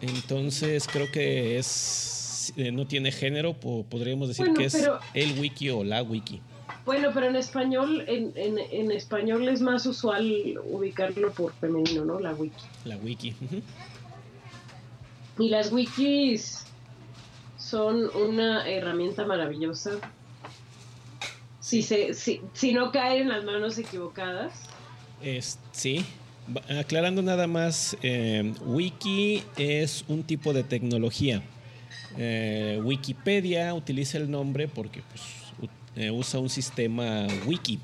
[0.00, 2.10] Entonces creo que es
[2.56, 6.40] eh, no tiene género, podríamos decir que es el wiki o la wiki.
[6.84, 12.18] Bueno, pero en español, en, en, español es más usual ubicarlo por femenino, ¿no?
[12.18, 12.64] La wiki.
[12.84, 13.34] La wiki.
[15.38, 16.64] Y las wikis
[17.58, 19.92] son una herramienta maravillosa.
[21.60, 24.52] Si, se, si, si no caen en las manos equivocadas.
[25.22, 26.04] Es, sí.
[26.78, 31.42] Aclarando nada más, eh, wiki es un tipo de tecnología.
[32.18, 37.78] Eh, Wikipedia utiliza el nombre porque pues, eh, usa un sistema wiki.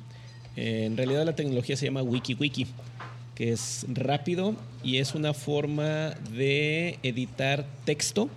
[0.56, 2.66] En realidad la tecnología se llama WikiWiki,
[3.34, 8.30] que es rápido y es una forma de editar texto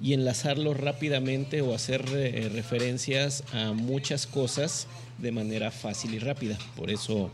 [0.00, 2.06] y enlazarlo rápidamente o hacer
[2.54, 4.86] referencias a muchas cosas
[5.18, 6.56] de manera fácil y rápida.
[6.74, 7.30] Por eso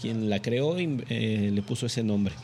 [0.00, 2.34] quien la creó le puso ese nombre.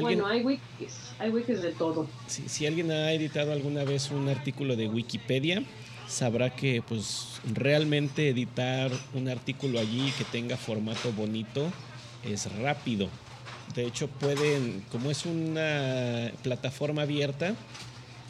[0.00, 2.06] bueno, hay wikis, hay wikis de todo.
[2.26, 5.62] si alguien ha editado alguna vez un artículo de Wikipedia,
[6.08, 11.70] sabrá que pues realmente editar un artículo allí que tenga formato bonito
[12.24, 13.08] es rápido.
[13.74, 17.54] De hecho pueden, como es una plataforma abierta,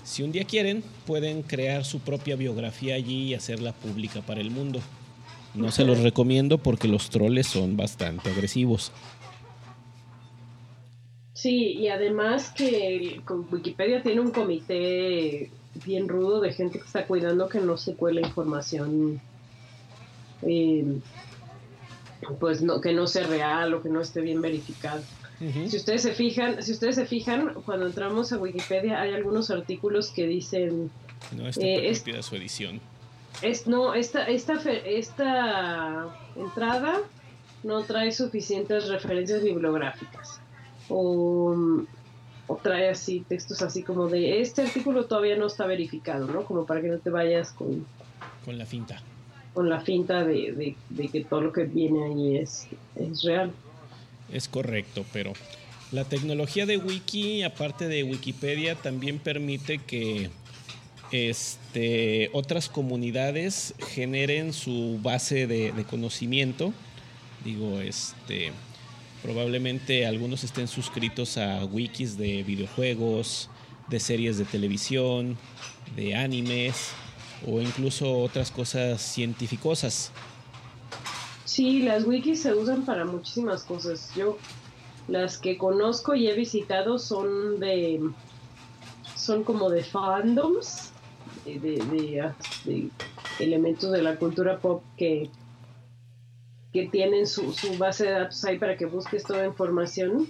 [0.02, 4.50] si un día quieren, pueden crear su propia biografía allí y hacerla pública para el
[4.50, 4.80] mundo.
[5.58, 8.92] No se los recomiendo porque los troles son bastante agresivos.
[11.34, 15.50] Sí, y además que Wikipedia tiene un comité
[15.84, 19.20] bien rudo de gente que está cuidando que no se cuele información
[20.42, 20.98] eh,
[22.40, 25.02] pues no que no sea real o que no esté bien verificado.
[25.38, 30.10] Si ustedes se fijan, si ustedes se fijan, cuando entramos a Wikipedia hay algunos artículos
[30.10, 30.90] que dicen
[31.36, 32.80] no eh, es, su edición.
[33.42, 37.00] Es, no, esta, esta, esta entrada
[37.62, 40.40] no trae suficientes referencias bibliográficas.
[40.88, 41.84] O
[42.48, 46.44] o trae así textos así como de este artículo todavía no está verificado, ¿no?
[46.44, 47.86] Como para que no te vayas con...
[48.44, 49.00] Con la finta.
[49.52, 50.74] Con la finta de,
[51.12, 53.52] que todo lo que viene ahí es, es real.
[54.32, 55.34] Es correcto, pero
[55.92, 60.30] la tecnología de Wiki, aparte de Wikipedia, también permite que
[61.10, 66.72] este, otras comunidades generen su base de, conocimiento.
[67.44, 68.52] Digo, este,
[69.22, 73.48] probablemente algunos estén suscritos a wikis de videojuegos,
[73.88, 75.38] de series de televisión,
[75.96, 76.90] de animes
[77.46, 80.12] o incluso otras cosas científicosas.
[81.44, 84.10] Sí, las wikis se usan para muchísimas cosas.
[84.14, 84.36] Yo
[85.08, 88.00] las que conozco y he visitado son de
[89.16, 90.92] son como de fandoms
[91.56, 92.90] de,
[93.38, 95.30] elementos de la cultura pop que,
[96.72, 100.26] que tienen su, base de datos ahí para que busques toda información.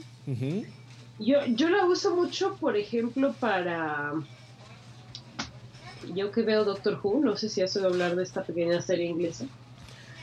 [1.18, 4.12] yo, yo la uso mucho, por ejemplo, para...
[6.14, 9.07] Yo que veo Doctor Who, no sé si has oído hablar de esta pequeña serie
[9.07, 9.44] inglesa.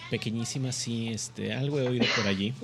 [0.10, 2.54] Pequeñísima, sí, este, algo he oído por allí.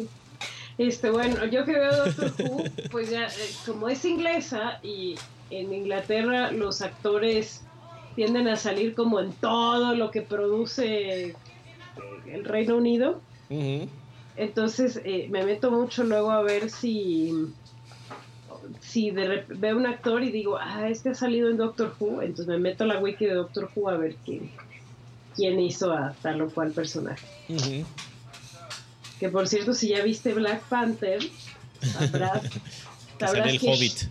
[0.77, 5.15] Este, bueno, yo que veo Doctor Who, pues ya, eh, como es inglesa y
[5.51, 7.61] en Inglaterra los actores
[8.15, 11.35] tienden a salir como en todo lo que produce
[12.25, 13.21] el Reino Unido.
[14.37, 17.53] Entonces eh, me meto mucho luego a ver si
[18.79, 22.47] si de veo un actor y digo, ah, este ha salido en Doctor Who, entonces
[22.47, 24.51] me meto a la wiki de Doctor Who a ver quién,
[25.35, 27.25] quién hizo a tal o cual personaje.
[29.19, 31.21] Que por cierto, si ya viste Black Panther,
[31.81, 32.43] sabrás,
[33.19, 34.09] sabrás que, Hobbit.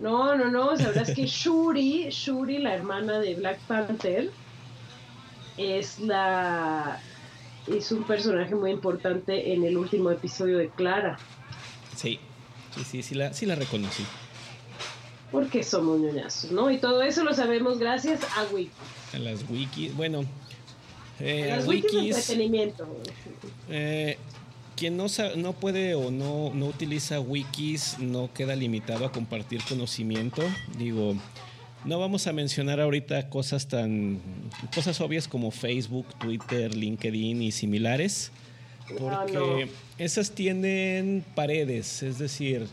[0.00, 4.30] No, no, no, sabrás que Shuri, Shuri, la hermana de Black Panther,
[5.56, 7.00] es la
[7.66, 11.18] es un personaje muy importante en el último episodio de Clara.
[11.96, 12.18] Sí,
[12.74, 14.04] sí, sí, sí la, sí la reconocí.
[15.32, 16.70] Porque somos ñoñazos, ¿no?
[16.70, 18.72] Y todo eso lo sabemos gracias a wikis.
[19.14, 20.24] A las wikis, bueno.
[21.20, 22.86] Eh, a las wikis, de entretenimiento.
[23.70, 24.18] Eh,
[24.76, 25.06] quien no,
[25.36, 30.42] no puede o no, no utiliza wikis no queda limitado a compartir conocimiento.
[30.78, 31.14] Digo,
[31.84, 34.20] no vamos a mencionar ahorita cosas tan
[34.74, 38.32] cosas obvias como Facebook, Twitter, LinkedIn y similares,
[38.98, 42.66] porque esas tienen paredes, es decir,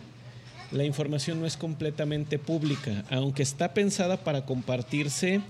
[0.71, 5.41] la información no es completamente pública, aunque está pensada para compartirse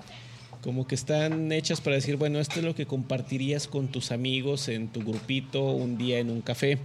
[0.61, 4.67] como que están hechas para decir, bueno, esto es lo que compartirías con tus amigos
[4.67, 6.77] en tu grupito un día en un café.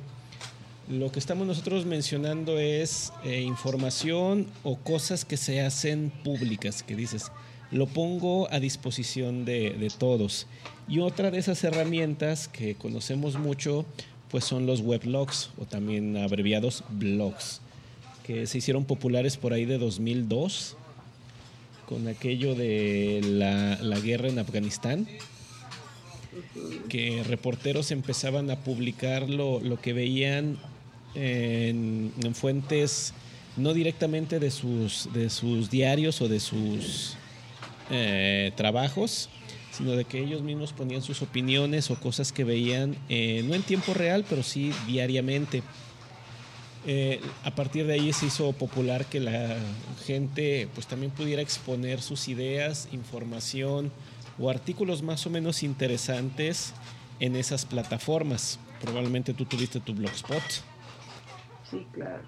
[0.88, 6.96] Lo que estamos nosotros mencionando es eh, información o cosas que se hacen públicas, que
[6.96, 7.30] dices,
[7.70, 10.46] lo pongo a disposición de, de todos.
[10.88, 13.84] Y otra de esas herramientas que conocemos mucho,
[14.30, 17.60] pues son los weblogs o también abreviados blogs,
[18.24, 20.76] que se hicieron populares por ahí de 2002
[21.88, 25.06] con aquello de la, guerra en Afganistán,
[26.88, 30.58] que reporteros empezaban a publicar lo, que veían
[31.14, 33.14] en, fuentes
[33.56, 37.16] no directamente de sus, de sus diarios o de sus
[37.90, 39.30] eh, trabajos,
[39.70, 43.62] sino de que ellos mismos ponían sus opiniones o cosas que veían, eh, no en
[43.62, 45.62] tiempo real, pero sí diariamente.
[46.88, 49.56] Eh, a partir de ahí se hizo popular que la
[50.04, 53.90] gente pues también pudiera exponer sus ideas, información
[54.38, 56.74] o artículos más o menos interesantes
[57.18, 58.60] en esas plataformas.
[58.80, 60.42] Probablemente tú tuviste tu blogspot.
[61.70, 62.22] Sí, claro.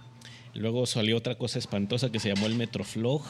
[0.54, 3.22] Luego salió otra cosa espantosa que se llamó el Metroflog.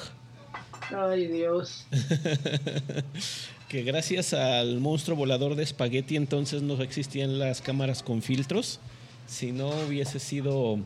[0.96, 1.86] Ay, Dios.
[3.68, 8.80] que gracias al monstruo volador de espagueti entonces no existían las cámaras con filtros.
[9.26, 10.78] Si no hubiese sido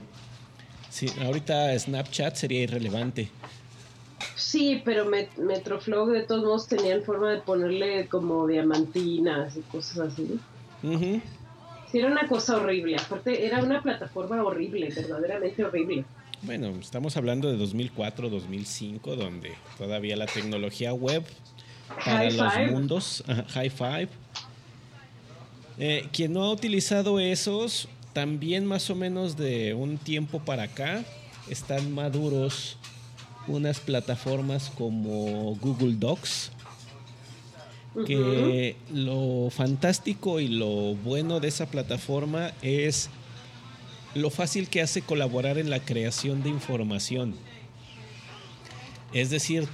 [0.93, 3.31] Sí, ahorita Snapchat sería irrelevante.
[4.37, 5.07] Sí, pero
[5.39, 10.39] Metroflog de todos modos tenían forma de ponerle como diamantinas y cosas así.
[11.91, 12.97] Sí, era una cosa horrible.
[12.97, 16.05] Aparte, era una plataforma horrible, verdaderamente horrible.
[16.43, 21.25] Bueno, estamos hablando de 2004, 2005, donde todavía la tecnología web
[22.05, 23.25] para los mundos,
[23.55, 24.09] high five.
[25.79, 31.05] Eh, quien no ha utilizado esos, también más o menos de un tiempo para acá
[31.49, 32.77] están maduros
[33.49, 36.53] unas plataformas como Google Docs,
[38.07, 43.11] que lo fantástico y lo bueno de esa plataforma es
[44.15, 47.35] lo fácil que hace colaborar en la creación de información.
[49.13, 49.69] Es decir,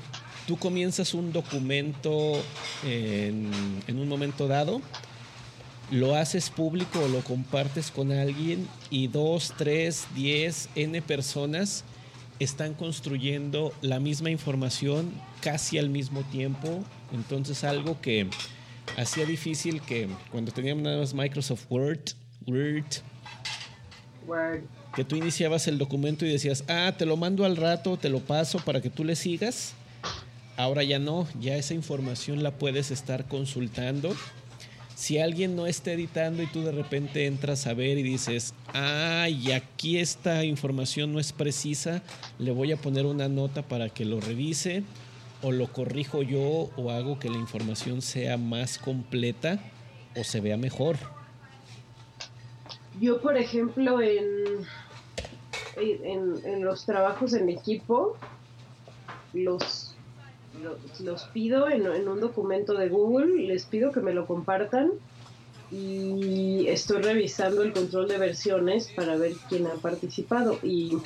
[0.47, 2.43] tú comienzas un documento
[2.85, 3.51] en,
[3.87, 4.81] en un momento dado,
[5.91, 11.85] lo haces público o lo compartes con alguien y dos, tres, diez, n personas
[12.39, 16.85] están construyendo la misma información casi al mismo tiempo.
[17.13, 18.29] Entonces algo que
[18.97, 22.11] hacía difícil que cuando teníamos nada más Microsoft Word,
[22.47, 22.85] Word,
[24.27, 24.63] Word,
[24.95, 28.21] que tú iniciabas el documento y decías, ah, te lo mando al rato, te lo
[28.21, 29.75] paso para que tú le sigas.
[30.57, 34.15] Ahora ya no, ya esa información la puedes estar consultando.
[34.99, 39.53] Si alguien no está editando y tú de repente entras a ver y dices, ay,
[39.53, 42.03] aquí esta información no es precisa,
[42.41, 44.83] le voy a poner una nota para que lo revise
[45.41, 49.61] o lo corrijo yo o hago que la información sea más completa
[50.17, 50.97] o se vea mejor.
[53.01, 54.67] Yo, por ejemplo, en,
[55.77, 58.17] en, los trabajos en equipo,
[59.33, 59.88] los,
[61.01, 64.93] los, pido en, en, un documento de Google, les pido que me lo compartan
[65.71, 70.59] y estoy revisando el control de versiones para ver quién ha participado.
[70.63, 70.99] Y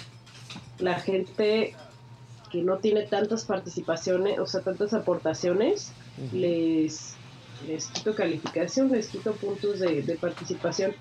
[0.78, 1.74] la gente
[2.51, 5.93] que no tiene tantas participaciones, o sea, tantas aportaciones,
[6.32, 7.14] les,
[7.66, 10.93] les quito calificación, les quito puntos de, participación.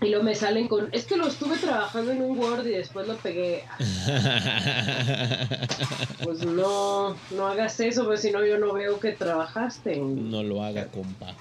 [0.00, 3.08] Y luego me salen con, es que lo estuve trabajando en un Word y después
[3.08, 3.64] lo pegué.
[6.22, 9.96] pues no, no hagas eso, porque si no yo no veo que trabajaste.
[9.96, 11.34] No lo haga, compa.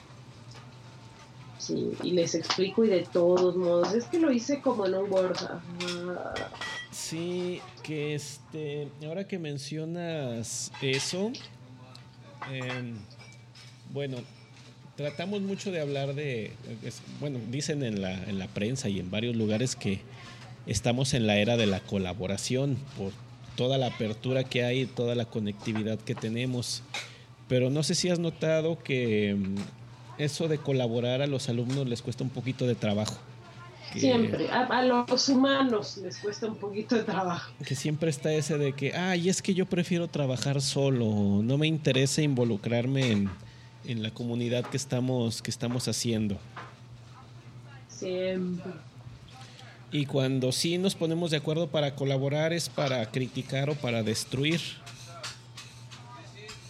[1.60, 5.12] Sí, y les explico y de todos modos, es que lo hice como en un
[5.12, 5.38] Word.
[6.90, 11.32] Sí, que este, ahora que mencionas eso,
[12.50, 12.98] em,
[13.92, 14.18] bueno,
[14.98, 16.52] tratamos mucho de hablar de,
[17.20, 20.02] bueno, dicen en la, en la prensa y en varios lugares que
[20.66, 23.14] estamos en la era de la colaboración por
[23.56, 26.82] toda la apertura que hay, toda la conectividad que tenemos.
[27.48, 29.56] Pero no sé si has notado que mm,
[30.18, 33.18] eso de colaborar a los alumnos les cuesta un poquito de trabajo.
[33.96, 37.52] siempre, a, los humanos les cuesta un poquito de trabajo.
[37.66, 41.68] Que siempre está ese de que, ay, es que yo prefiero trabajar solo, no me
[41.68, 43.30] interesa involucrarme en,
[43.88, 46.38] en la comunidad que estamos, que estamos haciendo.
[47.90, 48.72] Siempre.
[49.92, 54.62] Y cuando sí nos ponemos de acuerdo para colaborar es para criticar o para destruir.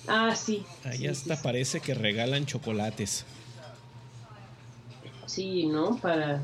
[0.07, 0.63] Ah, sí.
[0.85, 3.25] Ahí hasta parece que regalan chocolates.
[5.25, 5.97] Sí, ¿no?
[5.97, 6.41] Para...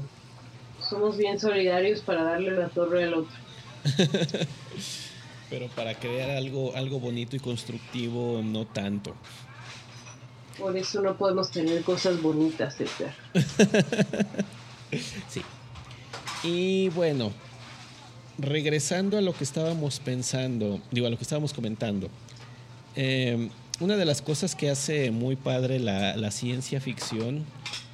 [0.82, 3.36] Somos bien solidarios para darle la torre al otro.
[5.49, 9.15] Pero para crear algo, algo bonito y constructivo, no tanto.
[10.58, 13.14] Por eso no podemos tener cosas bonitas, Edgar.
[15.30, 15.41] sí.
[16.43, 17.32] Y bueno,
[18.38, 22.10] regresando a lo que estábamos pensando, digo, a lo que estábamos comentando.
[22.95, 23.49] Eh,
[23.80, 27.43] una de las cosas que hace muy padre la, ciencia ficción,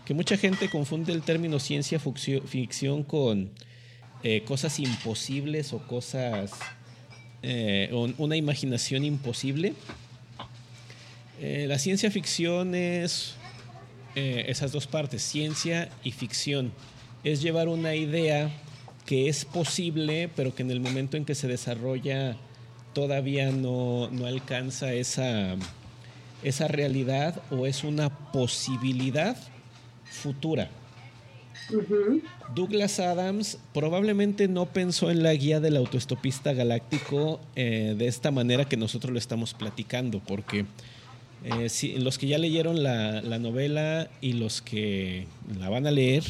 [0.05, 3.51] que mucha gente confunde el término ciencia ficción con
[4.23, 6.51] eh, cosas imposibles o cosas,
[7.41, 9.73] eh, una imaginación imposible.
[11.41, 13.35] Eh, la ciencia ficción es
[14.15, 16.73] eh, esas dos partes, ciencia y ficción.
[17.23, 18.51] Es llevar una idea
[19.05, 22.35] que es posible, pero que en el momento en que se desarrolla
[22.93, 25.55] todavía no, alcanza esa,
[26.43, 29.37] esa realidad o es una posibilidad
[30.03, 30.69] futura.
[32.53, 38.65] Douglas Adams probablemente no pensó en la guía del autoestopista galáctico eh, de esta manera
[38.65, 40.65] que nosotros lo estamos platicando, porque
[41.43, 41.69] eh,
[41.99, 45.25] los que ya leyeron la, novela y los que
[45.59, 46.23] la van a leer,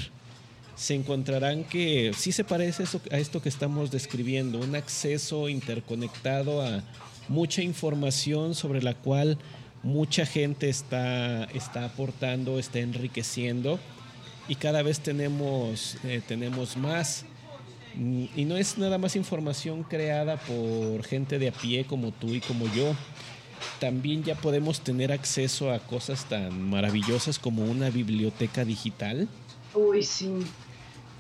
[0.76, 6.84] se encontrarán que sí se parece a esto que estamos describiendo, un acceso interconectado a
[7.28, 9.38] mucha información sobre la cual
[9.84, 13.80] mucha gente está, está aportando, está enriqueciendo
[14.48, 17.26] y cada vez tenemos, eh, tenemos más.
[18.36, 22.40] Y no es nada más información creada por gente de a pie como tú y
[22.40, 22.96] como yo
[23.80, 29.28] también ya podemos tener acceso a cosas tan maravillosas como una biblioteca digital.
[29.74, 30.32] Uy, sí.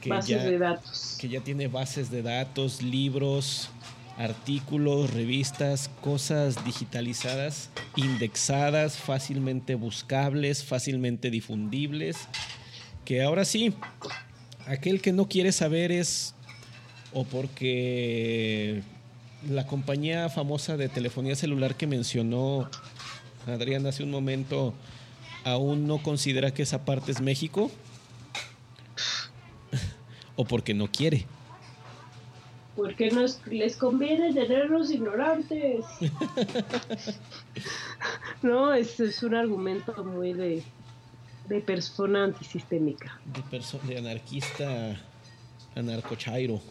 [0.05, 1.17] bases de datos.
[1.19, 3.69] Que ya tiene bases de datos, libros,
[4.17, 12.17] artículos, revistas, cosas digitalizadas, indexadas, fácilmente buscables, fácilmente difundibles.
[13.05, 13.73] Que ahora sí,
[14.67, 16.35] aquel que no quiere saber es
[17.13, 18.83] o porque
[19.47, 22.69] la compañía famosa de telefonía celular que mencionó
[23.47, 24.73] Adrián hace un momento
[25.43, 27.71] aún no considera que esa parte es México
[30.35, 31.25] o porque no quiere.
[32.75, 35.83] Porque nos les conviene tenerlos ignorantes.
[38.41, 40.63] no, es, es un argumento muy de,
[41.49, 43.19] de persona antisistémica.
[43.25, 44.97] De, de anarquista
[45.75, 46.61] anarcochairo.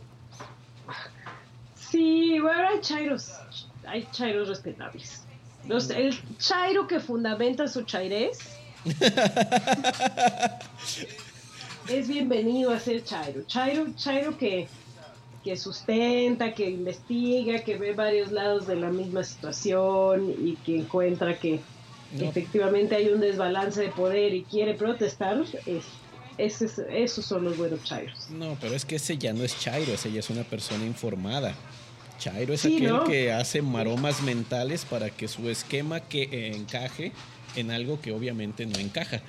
[1.91, 3.31] Sí, bueno, hay chairos,
[3.87, 5.23] hay chairos respetables.
[5.67, 8.39] Los, el chairo que fundamenta su chairés
[11.89, 13.43] es bienvenido a ser chairo.
[13.47, 14.69] Chairo, chairo que,
[15.43, 21.39] que sustenta, que investiga, que ve varios lados de la misma situación y que encuentra
[21.39, 21.61] que
[22.19, 25.85] efectivamente hay un desbalance de poder y quiere protestar, es,
[26.39, 28.31] esos son los buenos chairos.
[28.31, 31.55] No, pero es que ese ya no es chairo, ese ya es una persona informada.
[32.19, 37.13] Chairo es aquel que hace maromas mentales para que su esquema que encaje
[37.57, 39.21] en algo que obviamente no encaja.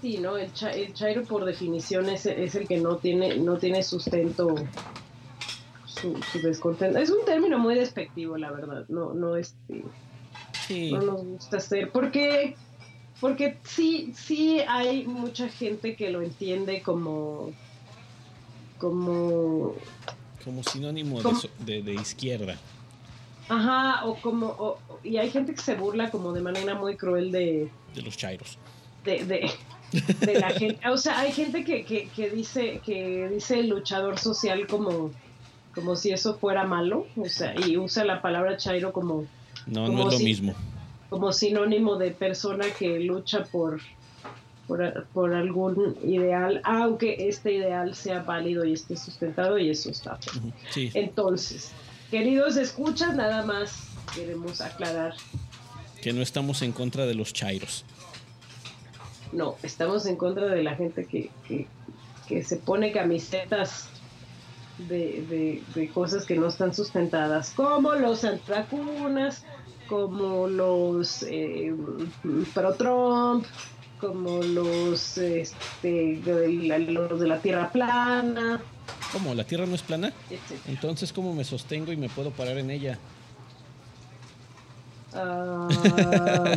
[0.00, 0.52] Sí, no, el,
[0.94, 4.54] chairo por definición es, es, el que no tiene, no tiene sustento
[5.84, 6.98] su, descontento.
[6.98, 8.86] Es un término muy despectivo, la verdad.
[8.88, 9.84] No, no este,
[10.90, 11.90] no nos gusta hacer.
[11.90, 12.56] Porque,
[13.20, 17.52] porque sí, sí hay mucha gente que lo entiende como,
[18.78, 19.74] como,
[20.44, 21.20] como sinónimo
[21.60, 22.56] de, de, izquierda.
[23.48, 27.70] Ajá, o como, y hay gente que se burla como de manera muy cruel de...
[27.94, 28.58] De los chairos.
[29.04, 29.50] De, de,
[30.20, 30.88] de la gente.
[30.88, 35.10] O sea, hay gente que, que, que, dice que dice luchador social como,
[35.74, 37.06] como si eso fuera malo.
[37.16, 39.26] O sea, y usa la palabra chairo como
[39.66, 40.54] no, no es lo mismo.
[41.08, 43.80] Como sinónimo de persona que lucha por,
[45.12, 50.18] por, algún ideal, aunque este ideal sea válido y esté sustentado, y eso está.
[50.76, 51.72] Entonces,
[52.10, 55.14] queridos escuchas, nada más queremos aclarar.
[56.00, 57.84] Que no estamos en contra de los chairos.
[59.32, 61.30] No, estamos en contra de la gente que,
[62.28, 63.88] que, se pone camisetas
[64.78, 69.44] de, de, cosas que no están sustentadas, como los antivacunas,
[69.88, 71.74] como los eh,
[72.54, 73.44] pro-Trump,
[74.00, 78.60] como los, este, de los de la Tierra plana.
[79.12, 79.34] ¿Cómo?
[79.34, 80.12] ¿La Tierra no es plana?
[80.66, 82.98] Entonces, ¿cómo me sostengo y me puedo parar en ella?
[85.12, 85.68] Ah,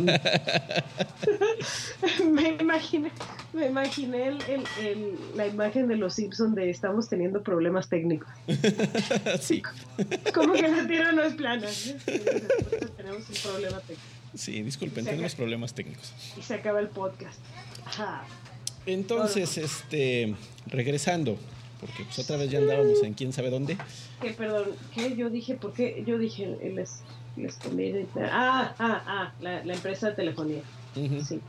[2.24, 3.10] me imaginé,
[3.52, 4.38] me imaginé el,
[4.80, 8.28] el, la imagen de los Simpsons de estamos teniendo problemas técnicos.
[9.40, 9.60] sí.
[10.32, 11.66] Como que la Tierra no es plana.
[12.96, 14.23] Tenemos un problema técnico.
[14.34, 16.12] Sí, disculpen, tenemos problemas técnicos.
[16.38, 17.38] Y se acaba el podcast.
[18.86, 20.34] Entonces, este,
[20.66, 21.38] regresando,
[21.80, 23.76] porque pues otra vez ya andábamos en quién sabe dónde.
[24.20, 25.54] Que perdón, ¿qué yo dije?
[25.54, 26.84] ¿Por qué yo dije el,
[28.30, 30.62] Ah, ah, ah, la, empresa de telefonía.
[30.94, 31.40] sí.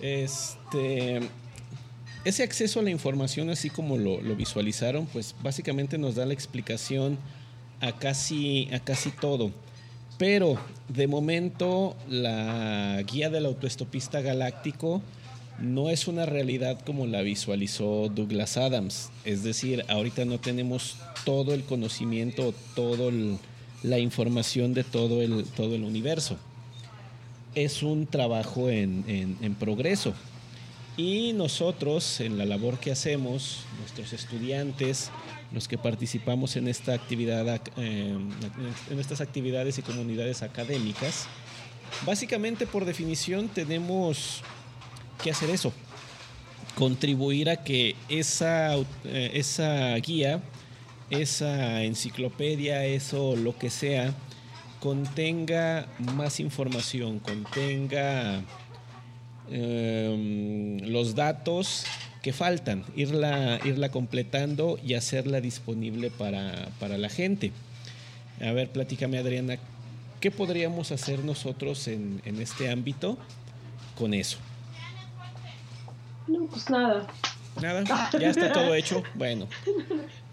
[0.00, 1.20] Este,
[2.24, 7.18] ese acceso a la información, así como lo, visualizaron, pues básicamente nos da la explicación
[7.80, 9.52] a casi, a casi todo.
[10.22, 10.56] Pero
[10.86, 15.02] de momento la guía del autoestopista galáctico
[15.58, 19.10] no es una realidad como la visualizó Douglas Adams.
[19.24, 23.36] Es decir, ahorita no tenemos todo el conocimiento, todo el,
[23.82, 26.36] la información de todo el, todo el universo.
[27.56, 30.14] Es un trabajo en, en, progreso.
[30.96, 35.10] Y nosotros, en la labor que hacemos, nuestros estudiantes,
[35.52, 38.16] los que participamos en, esta actividad, eh,
[38.90, 41.26] en estas actividades y comunidades académicas,
[42.06, 44.42] básicamente por definición tenemos
[45.22, 45.72] que hacer eso,
[46.74, 50.42] contribuir a que esa, eh, guía
[51.10, 54.14] esa enciclopedia, eso lo que sea,
[54.80, 55.86] contenga
[56.16, 58.42] más información, contenga
[59.50, 61.84] em, los datos
[62.22, 67.52] que faltan, irla, irla completando y hacerla disponible para, la gente.
[68.40, 69.58] A ver, platícame Adriana,
[70.20, 73.18] ¿qué podríamos hacer nosotros en, en este ámbito
[73.98, 74.38] con eso?
[76.28, 77.08] No, pues nada,
[77.60, 77.84] Nada,
[78.18, 79.02] ya está todo hecho.
[79.14, 79.46] Bueno.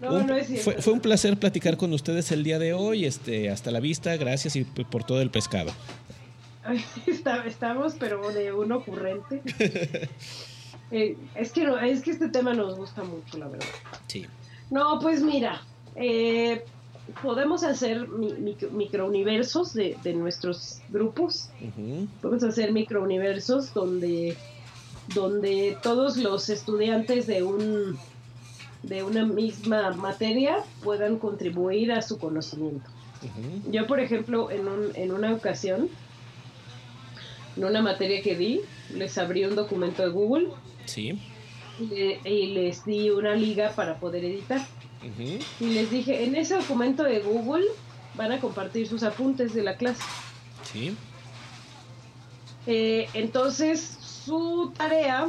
[0.62, 3.04] fue, un placer platicar con ustedes el día de hoy.
[3.04, 5.70] Este, hasta la vista, gracias y por todo el pescado.
[7.46, 9.42] estamos, pero de un ocurrente.
[10.90, 13.66] Eh, es que no, es que este tema nos gusta mucho, la verdad.
[14.06, 14.26] Sí.
[14.70, 15.62] No, pues mira,
[15.96, 16.64] eh,
[17.22, 21.50] podemos hacer microuniversos de, de nuestros grupos.
[22.20, 24.36] Podemos hacer microuniversos donde
[25.14, 27.98] donde todos los estudiantes de un
[28.82, 32.88] de una misma materia puedan contribuir a su conocimiento.
[33.70, 35.90] Yo, por ejemplo, en, un, en una ocasión,
[37.56, 38.60] en una materia que di,
[38.94, 40.48] les abrí un documento de Google.
[40.86, 41.18] Sí.
[41.78, 44.60] Y, les di una liga para poder editar.
[45.60, 47.64] Y les dije, en ese documento de Google
[48.14, 50.02] van a compartir sus apuntes de la clase.
[50.70, 50.94] Sí.
[52.66, 55.28] Eh, entonces, su tarea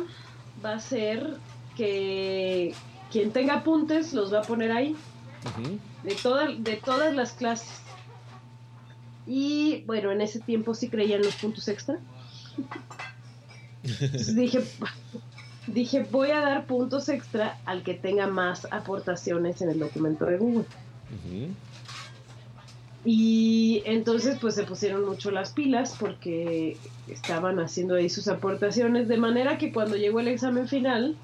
[0.63, 1.37] va a ser
[1.77, 2.73] que
[3.11, 4.95] quien tenga apuntes los va a poner ahí.
[6.03, 6.15] de,
[6.59, 7.81] de todas las clases.
[9.25, 11.99] Y bueno, en ese tiempo sí creían los puntos extra.
[14.35, 14.63] Dije,
[15.67, 20.37] dije, voy a dar puntos extra al que tenga más aportaciones en el documento de
[20.37, 20.65] Google.
[23.03, 26.77] Y entonces pues se pusieron mucho las pilas porque
[27.07, 31.15] estaban haciendo ahí sus aportaciones, de manera que cuando llegó el examen final,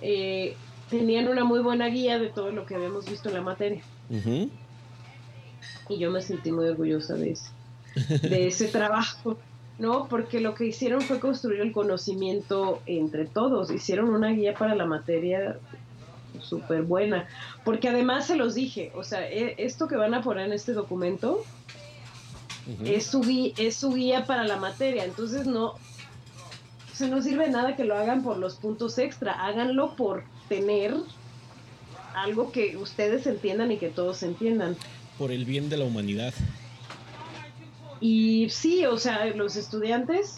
[0.00, 0.54] eh,
[0.88, 3.82] tenían una muy buena guía de todo lo que habíamos visto en la materia.
[5.88, 7.50] Y yo me sentí muy orgullosa de ese,
[8.28, 9.38] de ese trabajo,
[9.80, 10.08] ¿no?
[10.08, 14.84] Porque lo que hicieron fue construir el conocimiento entre todos, hicieron una guía para la
[14.84, 15.58] materia
[16.38, 17.26] súper buena,
[17.64, 20.74] porque además se los dije, o sea, e, esto que van a poner en este
[20.74, 21.42] documento
[22.84, 25.74] es, su guía, es su guía para la materia, entonces no,
[26.92, 30.94] se no sirve nada que lo hagan por los puntos extra, háganlo por tener
[32.14, 34.76] algo que ustedes entiendan y que todos entiendan.
[35.16, 36.34] Por el bien de la humanidad.
[38.00, 40.36] Y sí, o sea, los estudiantes,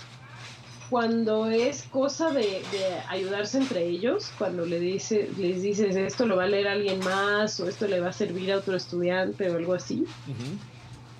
[0.90, 2.62] cuando es cosa de,
[3.08, 7.60] ayudarse entre ellos, cuando le dice, les dices esto lo va a leer alguien más
[7.60, 10.04] o esto le va a servir a otro estudiante o algo así,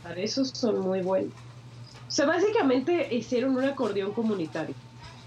[0.03, 1.33] para eso son muy buenos.
[2.09, 4.75] O sea, básicamente hicieron un acordeón comunitario.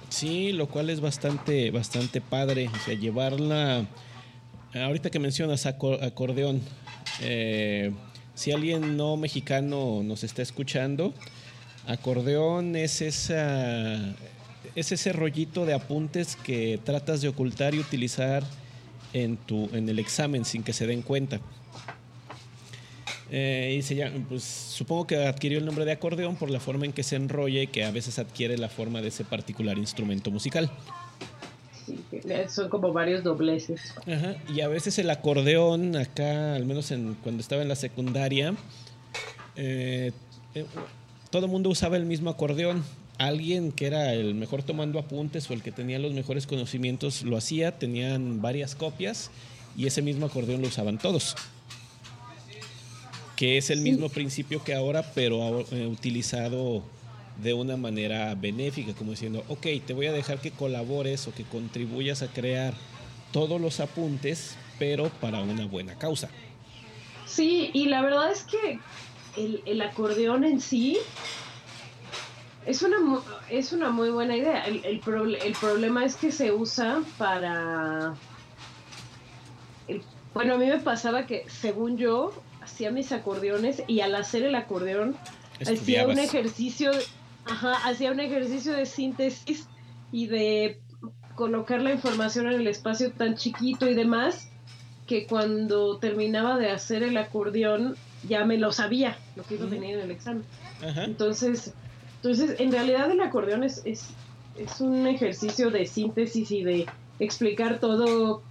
[0.10, 2.70] Sí, lo cual es bastante, bastante padre.
[2.74, 3.88] O sea, llevarla.
[4.74, 6.62] Ahorita que mencionas acordeón,
[7.22, 7.92] eh,
[8.36, 11.14] si alguien no mexicano nos está escuchando,
[11.88, 14.16] acordeón es esa
[14.76, 18.44] es ese rollito de apuntes que tratas de ocultar y utilizar
[19.14, 21.40] en tu en el examen sin que se den cuenta.
[23.32, 26.86] Eh, y se llama, pues, supongo que adquirió el nombre de acordeón por la forma
[26.86, 30.30] en que se enrolla y que a veces adquiere la forma de ese particular instrumento
[30.30, 30.70] musical.
[32.50, 33.94] Son como varios dobleces.
[34.08, 38.56] Ajá, y a veces el acordeón, acá, al menos en, cuando estaba en la secundaria,
[39.56, 40.12] eh,
[40.54, 40.66] eh,
[41.30, 42.84] todo el mundo usaba el mismo acordeón.
[43.18, 47.38] Alguien que era el mejor tomando apuntes o el que tenía los mejores conocimientos lo
[47.38, 49.32] hacía, tenían varias copias
[49.78, 51.36] y ese mismo acordeón lo usaban todos
[53.36, 56.84] que es el mismo principio que ahora, pero eh, utilizado
[57.42, 61.44] de una manera benéfica, como diciendo, ok, te voy a dejar que colabores o que
[61.44, 62.74] contribuyas a crear
[63.32, 66.30] todos los apuntes, pero para una buena causa.
[67.26, 68.80] Sí, y la verdad es que
[69.66, 70.98] el, acordeón en sí
[72.66, 72.98] es una,
[73.50, 74.64] es una muy buena idea.
[74.66, 75.00] El, el,
[75.60, 78.16] problema es que se usa para...
[80.34, 82.32] bueno, a mí me pasaba que, según yo,
[82.62, 85.18] hacía mis acordeones y al hacer el acordeón
[85.62, 86.92] hacía un ejercicio,
[87.46, 89.68] ajá, hacía un ejercicio de síntesis
[90.12, 90.80] y de
[91.36, 94.50] colocar la información en el espacio tan chiquito y demás
[95.08, 97.96] que cuando terminaba de hacer el acordeón
[98.28, 100.44] ya me lo sabía lo que iba a tener en el examen.
[100.82, 101.74] Entonces,
[102.16, 104.10] entonces en realidad el acordeón es, es,
[104.58, 106.86] es un ejercicio de síntesis y de
[107.20, 108.42] explicar todo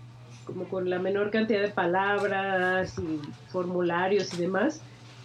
[0.45, 3.21] como con la menor cantidad de palabras y
[3.51, 4.81] formularios y demás,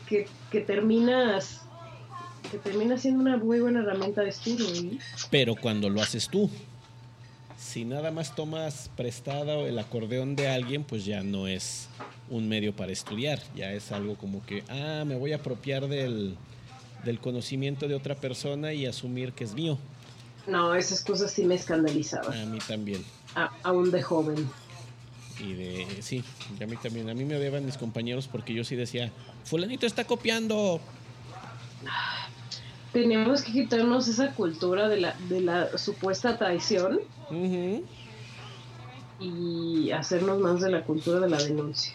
[0.07, 1.58] que, que terminas
[2.49, 4.67] que termina siendo una muy buena herramienta de estudio.
[5.29, 6.49] Pero cuando lo haces tú,
[7.57, 11.87] si nada más tomas prestado el acordeón de alguien, pues ya no es
[12.29, 16.37] un medio para estudiar, ya es algo como que, ah, me voy a apropiar del,
[17.03, 19.77] del conocimiento de otra persona y asumir que es mío.
[20.47, 22.37] No, esas cosas sí me escandalizaban.
[22.37, 23.03] A mí también.
[23.63, 24.49] aún de joven
[25.39, 26.23] y de sí,
[26.61, 29.11] a mí también, a mí me odiaban mis compañeros porque yo sí decía,
[29.45, 30.81] fulanito está copiando.
[32.93, 36.99] Tenemos que quitarnos esa cultura de la, de la supuesta traición
[39.19, 41.93] y hacernos más de la cultura de la denuncia.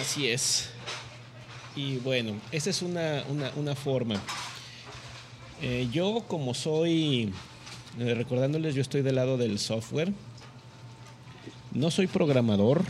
[0.00, 0.70] Así es.
[1.76, 3.22] Y bueno, esa es una,
[3.56, 4.16] una, forma.
[5.60, 7.32] Eh, yo como soy,
[7.98, 10.12] eh, recordándoles, yo estoy del lado del software
[11.72, 12.82] no soy programador,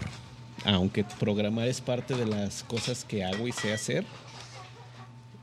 [0.65, 4.05] aunque programar es parte de las cosas que hago y sé hacer.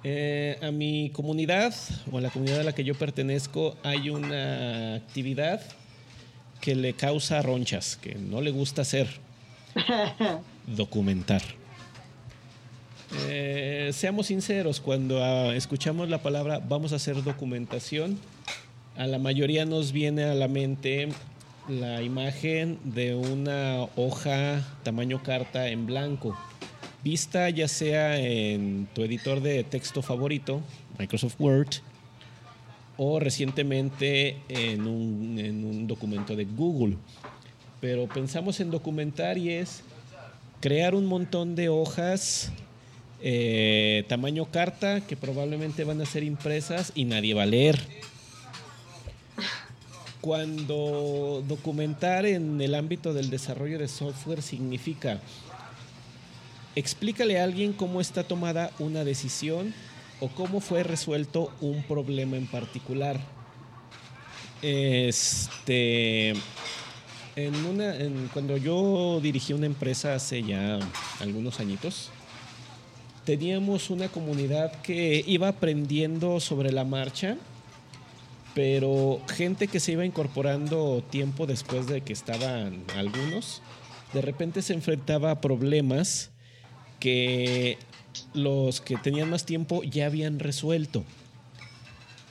[0.09, 1.75] Eh, a mi comunidad
[2.09, 5.59] o a la comunidad a la que yo pertenezco hay una actividad
[6.61, 9.09] que le causa ronchas, que no le gusta hacer.
[10.65, 11.41] Documentar.
[13.27, 18.17] Eh, seamos sinceros, cuando ah, escuchamos la palabra vamos a hacer documentación,
[18.95, 21.09] a la mayoría nos viene a la mente
[21.67, 26.37] la imagen de una hoja tamaño carta en blanco,
[27.07, 30.61] vista ya sea en tu editor de texto favorito,
[30.99, 31.69] Microsoft Word,
[32.97, 36.97] o recientemente en un, documento de Google.
[37.79, 39.83] Pero pensamos en documentar y es
[40.59, 42.51] crear un montón de hojas
[43.21, 47.79] eh, tamaño carta que probablemente van a ser impresas y nadie va a leer
[50.19, 55.21] cuando documentar en el ámbito del desarrollo de software significa
[56.78, 59.73] explícale a alguien cómo está tomada una decisión
[60.19, 63.19] o cómo fue resuelto un problema en particular.
[64.61, 66.34] Este,
[68.32, 70.78] cuando yo dirigí una empresa hace ya
[71.19, 72.11] algunos añitos,
[73.25, 77.38] teníamos una comunidad que iba aprendiendo sobre la marcha,
[78.53, 83.63] pero gente que se iba incorporando tiempo después de que estaban algunos,
[84.13, 86.30] de repente se enfrentaba a problemas
[86.99, 87.77] que
[88.33, 91.03] los que tenían más tiempo ya habían resuelto.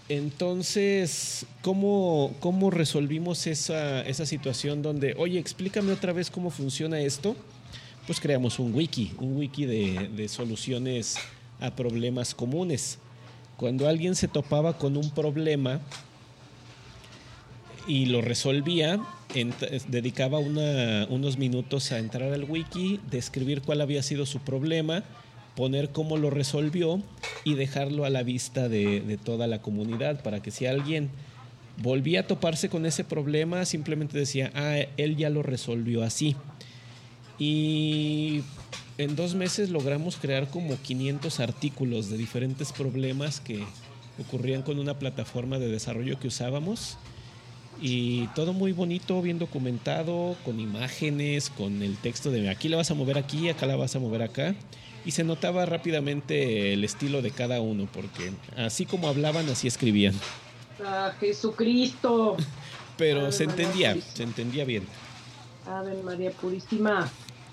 [0.08, 7.34] Entonces, ¿cómo, cómo resolvimos esa, esa, situación donde, oye, explícame otra vez cómo funciona esto?
[8.06, 11.16] Pues creamos un wiki, un wiki de, de soluciones
[11.58, 12.98] a problemas comunes.
[13.56, 15.80] Cuando alguien se topaba con un problema
[17.86, 19.00] y lo resolvía,
[19.88, 25.04] dedicaba unos minutos a entrar al wiki, describir cuál había sido su problema,
[25.54, 27.02] poner cómo lo resolvió
[27.44, 31.10] y dejarlo a la vista de, toda la comunidad para que si alguien
[31.78, 36.36] volvía a toparse con ese problema, simplemente decía, ah, él ya lo resolvió así.
[37.38, 38.42] Y
[38.98, 43.62] en dos meses logramos crear como 500 artículos de diferentes problemas que
[44.18, 46.96] ocurrían con una plataforma de desarrollo que usábamos.
[47.80, 52.90] Y todo muy bonito, bien documentado, con imágenes, con el texto de aquí la vas
[52.90, 54.54] a mover aquí, acá la vas a mover acá
[55.06, 60.14] y se notaba rápidamente el estilo de cada uno, porque así como hablaban, así escribían.
[60.84, 62.36] ¡Ah, Jesucristo!
[62.98, 64.82] Pero se entendía, se entendía bien.
[65.64, 67.08] Ave María Purísima.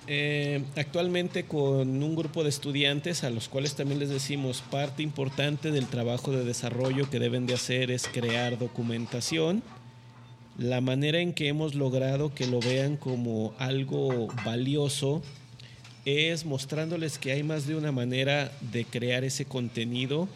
[0.07, 5.71] Eh, actualmente con un grupo de estudiantes a los cuales también les decimos parte importante
[5.71, 9.63] del trabajo de desarrollo que deben de hacer es crear documentación.
[10.57, 15.23] La manera en que hemos logrado que lo vean como algo valioso
[16.05, 20.27] es mostrándoles que hay más de una manera de crear ese contenido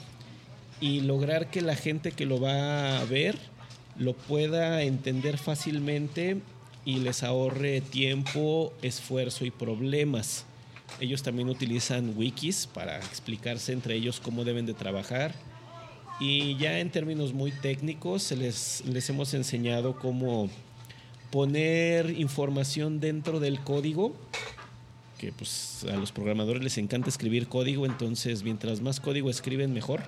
[0.81, 3.37] y lograr que la gente que lo va a ver
[3.97, 6.37] lo pueda entender fácilmente
[6.83, 10.45] y les ahorre tiempo, esfuerzo y problemas.
[10.99, 15.33] Ellos también utilizan wikis para explicarse entre ellos cómo deben de trabajar.
[16.19, 20.49] Y ya en términos muy técnicos les, les hemos enseñado cómo
[21.31, 24.15] poner información dentro del código
[25.17, 30.03] que pues a los programadores les encanta escribir código, entonces mientras más código escriben mejor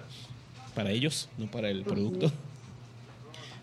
[0.75, 2.31] para ellos, no para el producto.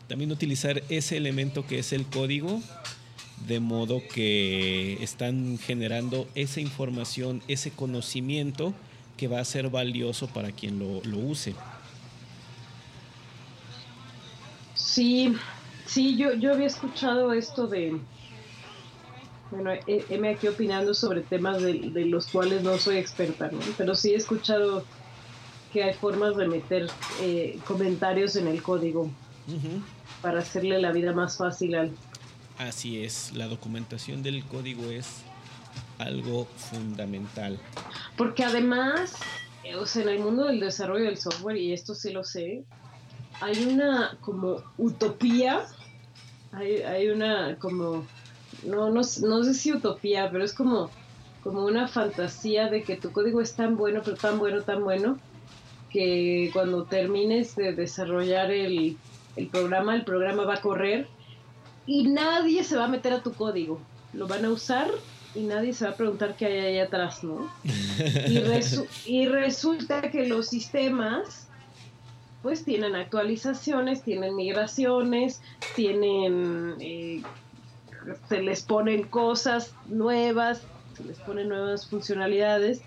[0.08, 2.60] También utilizar ese elemento que es el código,
[3.46, 8.74] de modo que están generando esa información, ese conocimiento
[9.16, 11.54] que va a ser valioso para quien lo, lo use.
[14.96, 15.36] Sí,
[15.84, 18.00] sí, yo, yo había escuchado esto de,
[19.50, 23.58] bueno, heme aquí opinando sobre temas de, los cuales no soy experta, ¿no?
[23.76, 24.86] Pero sí he escuchado
[25.70, 26.90] que hay formas de meter
[27.20, 29.10] eh, comentarios en el código
[30.22, 31.92] para hacerle la vida más fácil al...
[32.56, 35.24] Así es, la documentación del código es
[35.98, 37.60] algo fundamental.
[38.16, 39.16] Porque además,
[39.62, 42.64] eh, o sea, en el mundo del desarrollo del software, y esto sí lo sé,
[43.40, 45.64] hay una como utopía,
[46.52, 48.04] hay, hay una como
[48.64, 50.90] no, no, no sé si utopía, pero es como,
[51.42, 55.18] como una fantasía de que tu código es tan bueno, pero tan bueno, tan bueno,
[55.90, 58.98] que cuando termines de desarrollar el,
[59.50, 61.06] programa, el programa va a correr
[61.86, 63.80] y nadie se va a meter a tu código.
[64.12, 64.90] Lo van a usar
[65.34, 67.50] y nadie se va a preguntar qué hay ahí atrás, ¿no?
[69.06, 71.45] y, resulta que los sistemas
[72.46, 75.40] pues tienen actualizaciones, tienen migraciones,
[75.74, 77.20] tienen eh,
[78.28, 80.62] se les ponen cosas nuevas,
[80.96, 82.82] se les ponen nuevas funcionalidades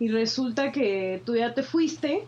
[0.00, 2.24] y resulta que tú ya te fuiste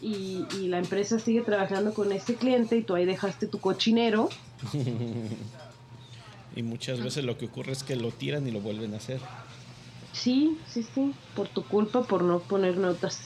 [0.00, 4.30] y, la empresa sigue trabajando con ese cliente y tú ahí dejaste tu cochinero.
[6.56, 9.20] y muchas veces lo que ocurre es que lo tiran y lo vuelven a hacer.
[10.14, 13.24] Sí, sí, sí, por tu culpa, por no poner notas.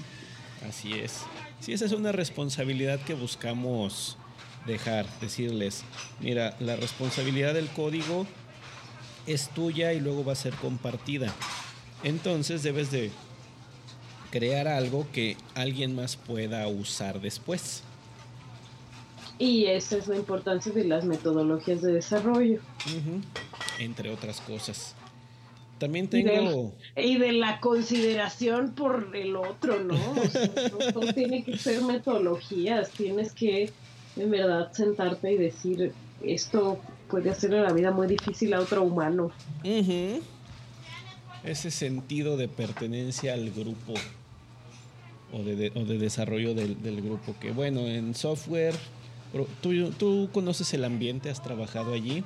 [0.68, 1.22] Así es.
[1.60, 4.16] Sí, esa es una responsabilidad que buscamos
[4.66, 5.84] dejar, decirles,
[6.20, 8.26] mira, la responsabilidad del código
[9.26, 11.32] es tuya y luego va a ser compartida.
[12.02, 13.10] Entonces debes de
[14.30, 17.82] crear algo que alguien más pueda usar después.
[19.38, 22.60] Y esa es la importancia de las metodologías de desarrollo.
[23.78, 24.94] Entre otras cosas.
[25.78, 26.74] También tengo...
[26.96, 29.94] Y de, la consideración por el otro, ¿no?
[29.94, 33.70] O no tiene que ser metodologías, tienes que
[34.16, 39.30] en verdad sentarte y decir, esto puede hacerle la vida muy difícil a otro humano.
[41.44, 43.94] ese sentido de pertenencia al grupo
[45.32, 47.34] o de, desarrollo del, grupo.
[47.38, 48.74] Que bueno, en software,
[49.60, 52.24] tú, tú conoces el ambiente, has trabajado allí,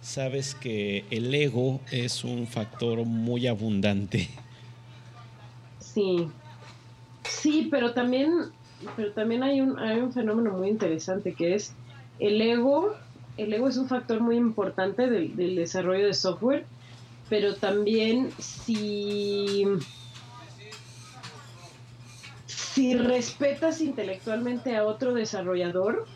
[0.00, 4.28] sabes que el ego es un factor muy abundante.
[5.78, 6.28] Sí,
[7.24, 8.30] sí, pero también,
[8.96, 11.74] pero también hay un, hay un fenómeno muy interesante que es
[12.18, 12.94] el ego.
[13.36, 16.66] El ego es un factor muy importante del, del desarrollo de software,
[17.28, 19.64] pero también si
[22.78, 26.06] si respetas intelectualmente a otro desarrollador,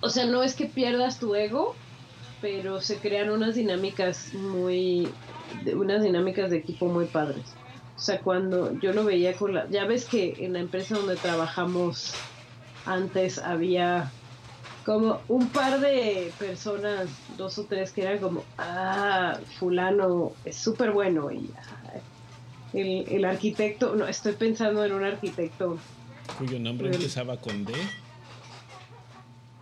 [0.00, 1.74] o sea, no es que pierdas tu ego,
[2.40, 5.08] pero se crean unas dinámicas muy,
[5.74, 7.44] unas dinámicas de equipo muy padres.
[7.96, 11.16] O sea, cuando yo lo veía con la, ya ves que en la empresa donde
[11.16, 12.14] trabajamos
[12.86, 14.12] antes había
[14.86, 20.92] como un par de personas, dos o tres, que eran como, ah, fulano es súper
[20.92, 21.50] bueno y
[22.72, 25.78] el, arquitecto, no, estoy pensando en un arquitecto.
[26.38, 27.72] ¿Cuyo nombre empezaba con D?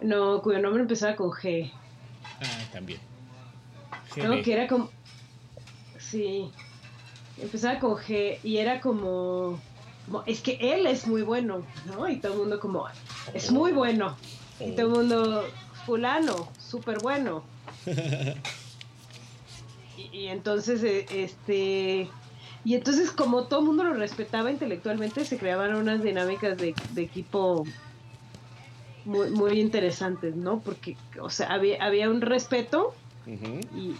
[0.00, 1.72] No, cuyo nombre empezaba con G.
[2.40, 3.00] Ah, también.
[4.16, 4.90] No, que era como...
[5.98, 6.50] Sí,
[7.40, 9.60] empezaba con G y era como...
[10.26, 12.08] Es que él es muy bueno, ¿no?
[12.08, 12.86] Y todo el mundo como,
[13.34, 14.16] es muy bueno.
[14.60, 14.96] Y todo el oh.
[14.96, 15.44] mundo,
[15.84, 17.42] fulano, súper bueno.
[19.96, 22.08] y, y, entonces, eh, este,
[22.66, 27.64] y entonces, como todo el mundo lo respetaba intelectualmente, se creaban unas dinámicas de, equipo
[29.06, 30.60] muy, muy interesantes, ¿no?
[30.60, 32.94] Porque, o sea, había, había un respeto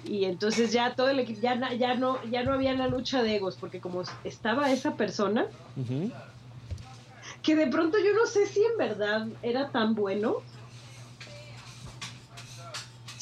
[0.06, 3.36] y, entonces ya todo el equipo, ya, ya, no, ya no había la lucha de
[3.36, 5.46] egos, porque como estaba esa persona,
[7.42, 10.36] que de pronto yo no sé si en verdad era tan bueno.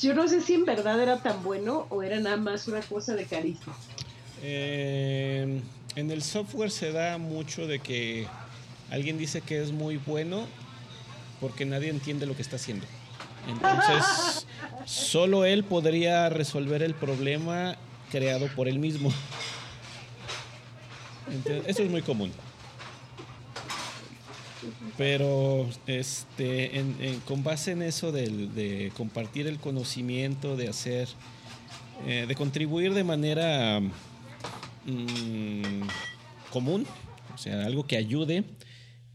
[0.03, 3.15] Yo no sé si en verdad era tan bueno o era nada más una cosa
[3.15, 3.75] de carisma.
[4.43, 5.63] Eh,
[5.97, 8.27] en el software se da mucho de que
[8.91, 10.47] alguien dice que es muy bueno
[11.45, 12.87] porque nadie entiende lo que está haciendo.
[13.47, 14.47] Entonces,
[14.87, 17.77] solo él podría resolver el problema
[18.11, 19.13] creado por él mismo.
[21.67, 22.33] eso es muy común.
[24.97, 26.85] Pero este,
[27.27, 31.09] con base en eso de, compartir el conocimiento, de hacer,
[32.07, 33.83] eh, de contribuir de manera
[34.87, 35.89] Mm,
[36.53, 36.87] común,
[37.35, 38.45] o sea, algo que ayude.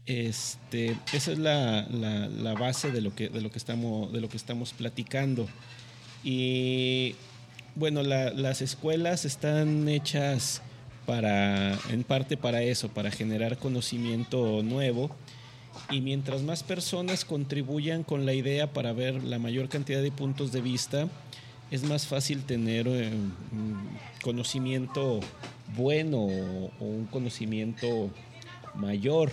[0.06, 4.28] Este, esa es la, la, base de lo, que, de, lo que estamos, de lo
[4.28, 5.48] que estamos platicando.
[6.24, 7.14] Y
[7.76, 10.62] bueno, las escuelas están hechas
[11.06, 15.10] para, en parte para eso, para generar conocimiento nuevo.
[15.90, 20.52] Y mientras más personas contribuyan con la idea para ver la mayor cantidad de puntos
[20.52, 21.08] de vista,
[21.70, 23.10] es más fácil tener eh,
[24.22, 25.20] conocimiento
[25.76, 28.10] bueno o, un conocimiento
[28.74, 29.30] mayor.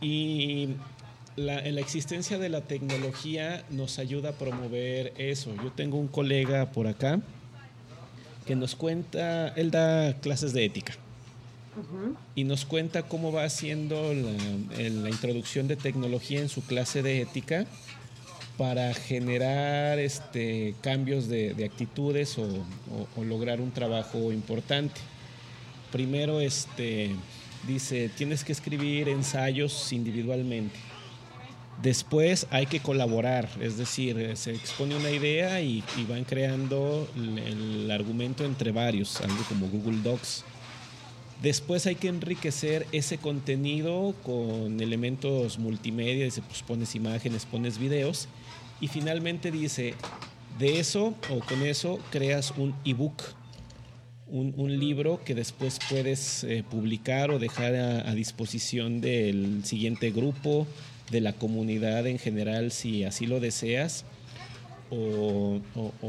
[0.00, 0.70] Y
[1.36, 5.54] la, la, existencia de la tecnología nos ayuda a promover eso.
[5.56, 7.20] Yo tengo un colega por acá
[8.46, 10.94] que nos cuenta, él da clases de ética.
[12.36, 17.66] Y nos cuenta cómo va haciendo la, introducción de tecnología en su clase de ética
[18.56, 25.00] para generar este, cambios de, actitudes o, lograr un trabajo importante
[25.90, 27.10] primero este,
[27.66, 30.76] dice, tienes que escribir ensayos individualmente.
[31.82, 38.44] Después hay que colaborar, es decir, se expone una idea y, van creando el, argumento
[38.44, 40.44] entre varios, algo como Google Docs.
[41.42, 48.28] Después hay que enriquecer ese contenido con elementos multimedia, dice, pues pones imágenes, pones videos
[48.80, 49.94] y finalmente dice,
[50.58, 53.22] de eso o con eso creas un ebook
[54.34, 60.66] un, libro que después puedes eh, publicar o dejar a, disposición del siguiente grupo,
[61.10, 64.04] de la comunidad en general, si así lo deseas,
[64.90, 65.60] o,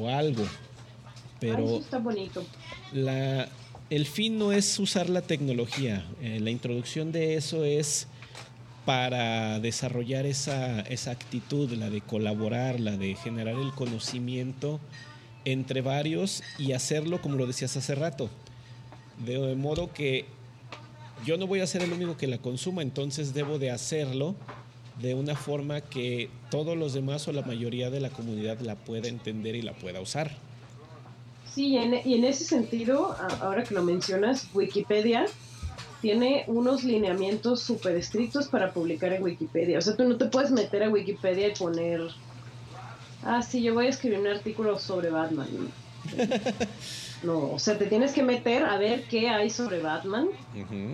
[0.09, 0.43] algo.
[1.39, 2.43] Pero está bonito.
[2.93, 3.47] La,
[3.89, 8.07] el fin no es usar la tecnología, eh, la introducción de eso es
[8.85, 14.79] para desarrollar esa, esa actitud, la de colaborar, la de generar el conocimiento
[15.45, 18.29] entre varios y hacerlo como lo decías hace rato.
[19.25, 20.25] De modo que
[21.25, 24.35] yo no voy a ser el único que la consuma, entonces debo de hacerlo
[25.01, 29.07] de una forma que todos los demás o la mayoría de la comunidad la pueda
[29.07, 30.31] entender y la pueda usar.
[31.53, 35.25] Sí, y en, ese sentido, ahora que lo mencionas, Wikipedia
[36.01, 39.77] tiene unos lineamientos súper estrictos para publicar en Wikipedia.
[39.77, 42.01] O sea, tú no te puedes meter a Wikipedia y poner
[43.25, 45.47] ah, sí, yo voy a escribir un artículo sobre Batman.
[47.23, 50.27] No, o sea, te tienes que meter a ver qué hay sobre Batman,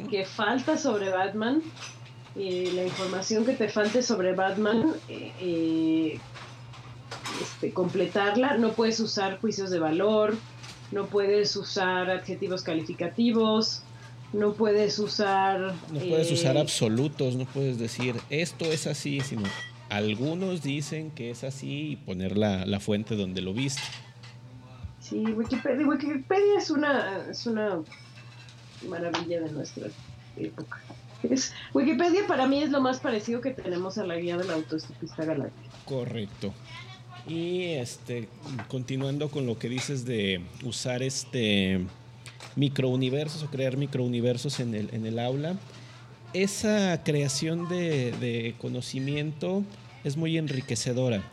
[0.09, 1.61] qué falta sobre Batman,
[2.37, 6.19] eh, la información que te falte sobre Batman, eh, eh,
[7.41, 8.55] este, completarla.
[8.57, 10.37] No puedes usar juicios de valor,
[10.91, 13.81] no puedes usar adjetivos calificativos,
[14.31, 15.73] no puedes usar...
[15.91, 19.43] No puedes usar absolutos, no puedes decir esto es así, sino
[19.91, 23.81] algunos dicen que es así y poner la, la fuente donde lo viste.
[25.01, 27.81] Sí, Wikipedia, Wikipedia es una, es una
[28.87, 29.87] maravilla de nuestra
[30.37, 30.79] época.
[31.73, 35.25] Wikipedia para mí es lo más parecido que tenemos a la guía de la autoestopista
[35.25, 35.75] galáctica.
[35.85, 36.53] Correcto.
[37.27, 38.29] Y este,
[38.69, 41.81] continuando con lo que dices de usar este
[42.55, 45.55] microuniversos o crear microuniversos en el, en el aula,
[46.33, 49.63] esa creación de, conocimiento
[50.03, 51.23] es muy enriquecedora,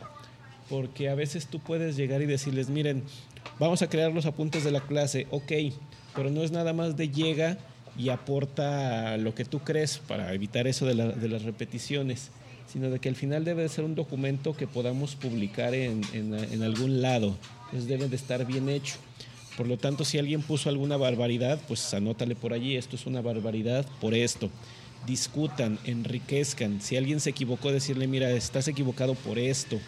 [0.69, 3.03] porque a veces tú puedes llegar y decirles, miren,
[3.59, 5.51] vamos a crear los apuntes de la clase, ok,
[6.15, 7.57] pero no es nada más de llega
[7.97, 12.29] y aporta lo que tú crees para evitar eso de, las repeticiones,
[12.71, 16.63] sino de que al final debe de ser un documento que podamos publicar en, en,
[16.63, 17.35] algún lado.
[17.65, 18.95] Entonces debe de estar bien hecho.
[19.57, 23.21] Por lo tanto, si alguien puso alguna barbaridad, pues anótale por allí, esto es una
[23.21, 24.49] barbaridad por esto.
[25.05, 26.81] Discutan, enriquezcan.
[26.81, 29.79] Si alguien se equivocó, decirle, mira, estás equivocado por esto.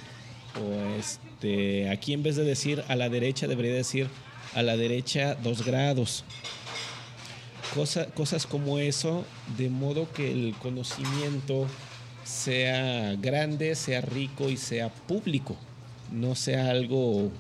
[0.59, 4.07] O este, aquí en vez de decir a la derecha, debería decir
[4.53, 6.26] a la derecha dos grados
[8.16, 9.26] cosas como eso,
[9.57, 11.68] de modo que el conocimiento
[12.24, 15.55] sea grande, sea rico y sea público,
[16.12, 17.32] no sea algo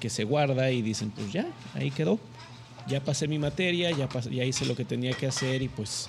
[0.00, 2.18] que se guarda y dicen, pues ya, ahí quedó,
[2.88, 6.08] ya pasé mi materia, ya, ya hice lo que tenía que hacer y pues,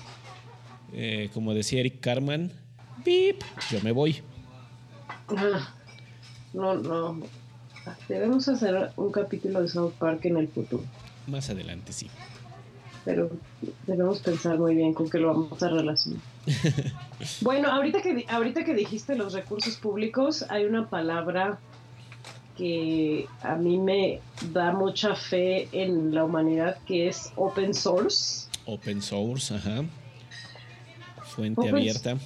[0.96, 2.50] eh, como decía Eric Carman,
[3.04, 3.42] ¡pip!
[3.70, 4.22] Yo me voy.
[6.52, 7.20] No, no.
[8.08, 10.82] Debemos hacer un capítulo de South Park en el futuro.
[11.28, 12.10] Más adelante, sí
[13.06, 13.30] pero
[13.86, 16.20] debemos pensar muy bien con qué lo vamos a relacionar.
[17.40, 21.60] bueno, ahorita que, ahorita que dijiste los recursos públicos, hay una palabra
[22.58, 24.20] que a mí me
[24.52, 28.48] da mucha fe en la humanidad que es open source.
[28.66, 29.84] Open source, ajá.
[31.36, 32.16] Fuente abierta.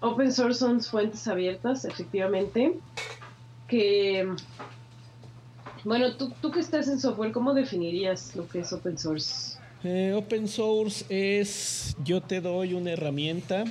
[0.00, 2.78] Open source son fuentes abiertas, efectivamente.
[3.68, 4.26] Que,
[5.84, 9.58] bueno, tú, tú que estás en software, ¿cómo definirías lo que es open source?
[9.84, 13.64] Eh, open source es yo te doy una herramienta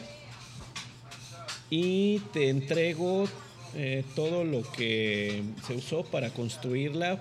[1.72, 3.26] y te entrego
[3.76, 7.20] eh, todo lo que se usó para construirla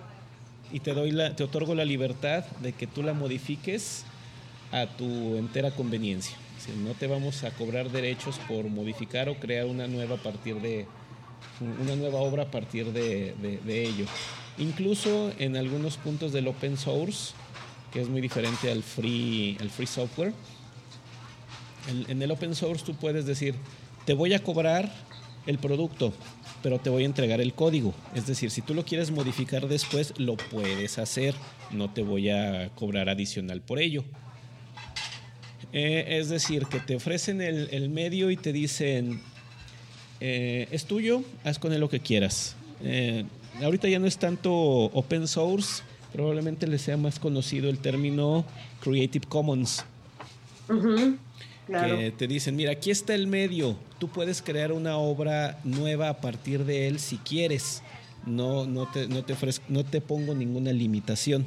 [0.70, 4.04] y te doy la, te otorgo la libertad de que tú la modifiques
[4.70, 6.36] a tu entera conveniencia.
[6.70, 10.86] No te vamos a cobrar derechos por modificar o crear una nueva a partir de
[11.60, 13.34] una nueva obra a partir de,
[13.66, 14.06] ello.
[14.58, 17.34] Incluso en algunos puntos del open source
[17.92, 20.32] que es muy diferente al free, free software.
[22.08, 23.54] En, el open source tú puedes decir,
[24.06, 24.90] te voy a cobrar
[25.46, 26.12] el producto,
[26.62, 27.92] pero te voy a entregar el código.
[28.14, 31.34] Es decir, si tú lo quieres modificar después, lo puedes hacer.
[31.70, 34.04] No te voy a cobrar adicional por ello.
[35.72, 39.20] Eh, es decir, que te ofrecen el, medio y te dicen,
[40.20, 42.56] eh, es tuyo, haz con él lo que quieras.
[42.82, 43.24] Eh,
[43.62, 48.44] ahorita ya no es tanto open source, probablemente les sea más conocido el término
[48.82, 49.84] Creative Commons.
[51.66, 56.20] Que te dicen, mira, aquí está el medio, tú puedes crear una obra nueva a
[56.20, 57.82] partir de él si quieres.
[58.26, 59.34] No, no, te, no, te,
[59.68, 61.46] no te pongo ninguna limitación.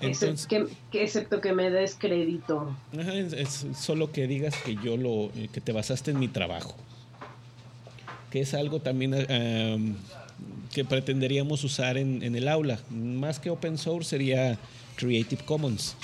[0.00, 2.74] Entonces, que, excepto que me des crédito.
[2.92, 6.74] es, solo que digas que yo lo, que te basaste en mi trabajo.
[8.30, 9.14] Que es algo también
[10.72, 12.78] que pretenderíamos usar en, el aula.
[12.90, 14.58] Más que open source sería
[14.96, 15.96] Creative Commons.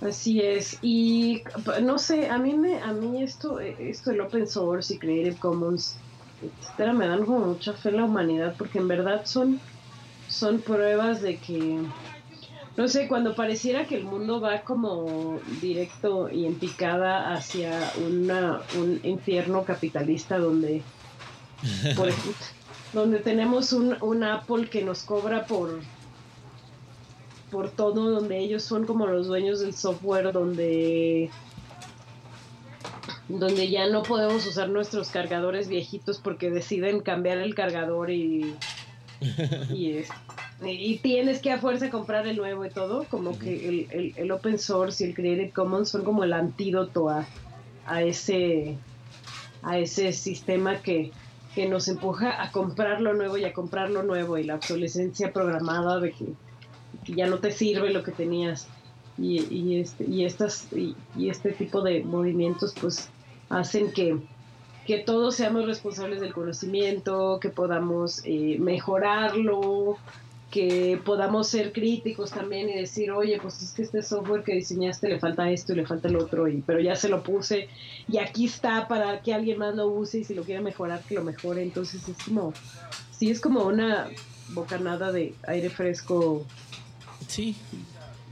[0.00, 0.78] Así es.
[0.80, 1.42] Y
[1.82, 5.96] no sé, a mí me, a mí esto, esto del open source y Creative Commons,
[6.40, 9.60] etcétera, me dan como mucha fe en la humanidad, porque en verdad son,
[10.28, 11.78] son pruebas de que,
[12.76, 18.60] no sé, cuando pareciera que el mundo va como directo y en picada hacia una,
[18.78, 20.82] un infierno capitalista donde
[21.96, 22.10] por
[22.92, 25.80] donde tenemos un, Apple que nos cobra por
[27.50, 31.30] por todo, donde ellos son como los dueños del software, donde
[33.28, 38.54] donde ya no podemos usar nuestros cargadores viejitos porque deciden cambiar el cargador y
[39.74, 44.58] y, tienes que a fuerza comprar el nuevo y todo, como que el, el, open
[44.58, 47.26] source y el Creative Commons son como el antídoto a,
[47.86, 48.76] a ese
[49.62, 51.10] a ese sistema que
[51.58, 55.32] que nos empuja a comprar lo nuevo y a comprar lo nuevo y la obsolescencia
[55.32, 56.26] programada de que,
[57.12, 58.68] ya no te sirve lo que tenías.
[59.16, 60.94] Y, y este y estas y,
[61.28, 63.10] este tipo de movimientos pues
[63.48, 64.18] hacen que
[64.88, 69.98] que todos seamos responsables del conocimiento, que podamos eh, mejorarlo,
[70.50, 75.10] que podamos ser críticos también y decir, oye, pues es que este software que diseñaste
[75.10, 77.68] le falta esto y le falta el otro, y, pero ya se lo puse
[78.10, 81.16] y aquí está para que alguien más lo use y si lo quiere mejorar, que
[81.16, 81.62] lo mejore.
[81.62, 82.54] Entonces es como,
[83.10, 84.08] sí, es como una
[84.54, 86.46] bocanada de aire fresco.
[87.26, 87.54] Sí.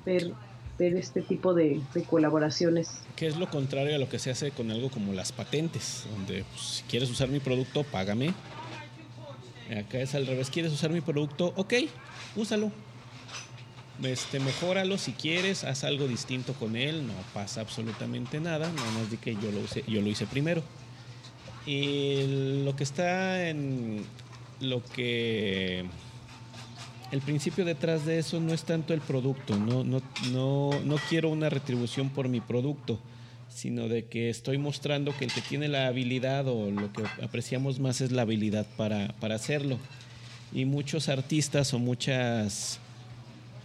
[0.06, 0.32] Ver,
[0.78, 3.00] ver este tipo de, colaboraciones.
[3.16, 6.44] Que es lo contrario a lo que se hace con algo como las patentes, donde
[6.52, 8.34] pues, si quieres usar mi producto, págame
[9.70, 10.50] Acá es al revés.
[10.50, 11.52] ¿Quieres usar mi producto?
[11.56, 11.74] Ok,
[12.36, 12.70] úsalo.
[14.02, 19.10] Este, mejóralo si quieres, haz algo distinto con él, no pasa absolutamente nada, nada más
[19.10, 20.62] de que yo lo, yo lo hice primero.
[21.64, 24.04] Y lo que está en
[24.60, 25.86] lo que
[27.12, 30.02] el principio detrás de eso no es tanto el producto, no, no,
[30.32, 33.00] no, no quiero una retribución por mi producto
[33.56, 37.78] sino de que estoy mostrando que el que tiene la habilidad o lo que apreciamos
[37.78, 39.78] más es la habilidad para, hacerlo.
[40.52, 42.78] Y muchos artistas o muchas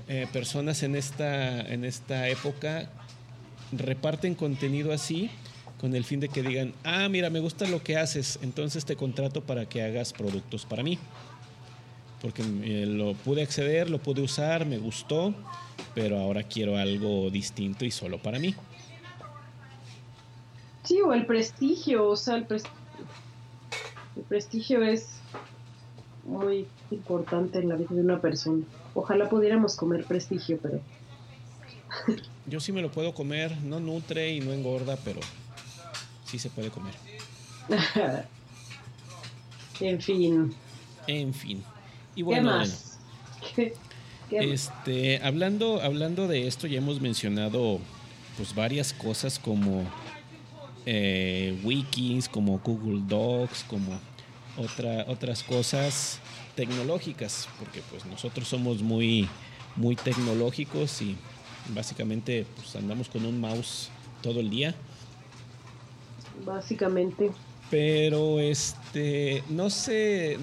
[0.08, 2.90] eh, personas en esta, en esta época
[3.74, 5.30] reparten contenido así
[5.80, 8.96] con el fin de que digan, ah, mira, me gusta lo que haces, entonces te
[8.96, 11.00] contrato para que hagas productos para mí.
[12.22, 15.34] Porque eh, lo pude acceder, lo pude usar, me gustó,
[15.96, 18.56] pero ahora quiero algo distinto y solo para mí.
[20.84, 22.46] Sí, o el prestigio, o sea, el,
[24.28, 25.08] prestigio es
[26.26, 28.64] muy importante en la vida de una persona.
[28.94, 30.82] Ojalá pudiéramos comer prestigio, pero...
[32.48, 35.22] Yo sí me lo puedo comer, no nutre y no engorda, pero
[36.26, 36.94] sí se puede comer.
[39.80, 40.56] en fin.
[41.08, 41.64] En fin.
[42.16, 43.00] Y bueno, ¿Qué más?
[44.32, 47.80] este, hablando, hablando de esto, ya hemos mencionado
[48.38, 49.86] pues varias cosas como
[50.86, 54.00] eh, wikis, como Google Docs, como
[54.58, 56.20] otra, otras cosas
[56.56, 59.28] tecnológicas, porque pues nosotros somos muy,
[59.76, 61.16] muy tecnológicos y
[61.70, 63.90] básicamente pues andamos con un mouse
[64.22, 64.76] todo el día.
[66.46, 67.32] Básicamente.
[67.70, 70.38] Pero este, no sé,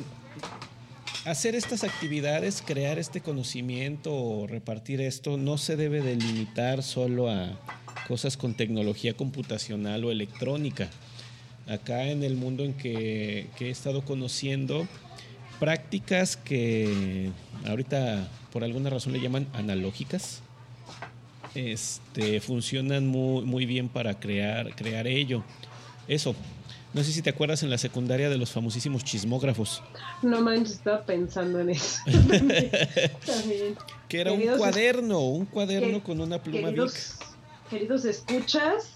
[1.30, 7.58] hacer estas actividades, crear este conocimiento o repartir esto, no se debe delimitar solo a,
[8.06, 10.88] cosas con tecnología computacional o electrónica.
[11.68, 14.88] Acá en el mundo en que, he estado conociendo,
[15.60, 17.30] prácticas que
[17.66, 20.42] ahorita por alguna razón le llaman analógicas,
[21.54, 25.44] este, funcionan muy, muy bien para crear, crear ello.
[26.06, 26.34] Eso,
[26.94, 29.82] no sé si te acuerdas en la secundaria de los famosísimos chismógrafos.
[30.22, 32.00] No manches, estaba pensando en eso.
[34.08, 36.72] Que era un cuaderno, un cuaderno con una pluma
[37.68, 38.94] queridos escuchas,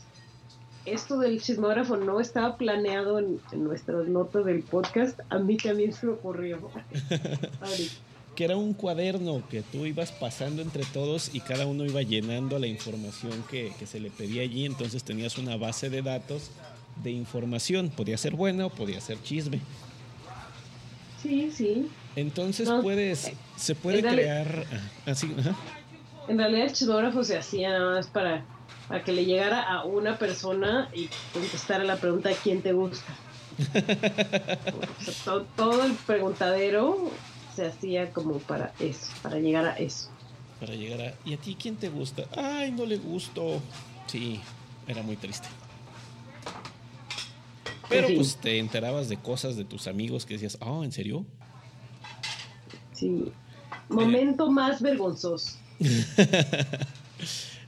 [0.84, 5.20] esto del chismógrafo no estaba planeado en, nuestras notas del podcast.
[5.28, 6.70] A mí también se me ocurrió.
[8.34, 12.58] que era un cuaderno que tú ibas pasando entre todos y cada uno iba llenando
[12.58, 14.64] la información que, se le pedía allí.
[14.64, 16.50] Entonces tenías una base de datos
[17.02, 17.90] de información.
[17.90, 19.60] Podía ser buena o podía ser chisme.
[21.22, 21.88] Sí, sí.
[22.16, 24.66] Entonces puedes, se puede crear
[25.06, 25.34] así.
[25.44, 25.54] Ah,
[26.28, 28.44] en realidad el chismógrafo se hacía nada más para
[28.88, 33.12] a que le llegara a una persona y contestara la pregunta quién te gusta.
[35.56, 37.10] todo, el preguntadero
[37.54, 40.08] se hacía como para eso, para llegar a eso.
[40.60, 41.14] Para llegar a...
[41.24, 42.24] ¿Y a ti quién te gusta?
[42.36, 43.60] Ay, no le gustó.
[44.06, 44.40] Sí,
[44.86, 45.48] era muy triste.
[47.88, 51.24] Pero pues te enterabas de cosas de tus amigos que decías, oh, ¿en serio?
[52.92, 53.32] Sí.
[53.88, 55.56] Momento más vergonzoso.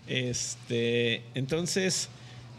[0.07, 2.11] Este, entonces,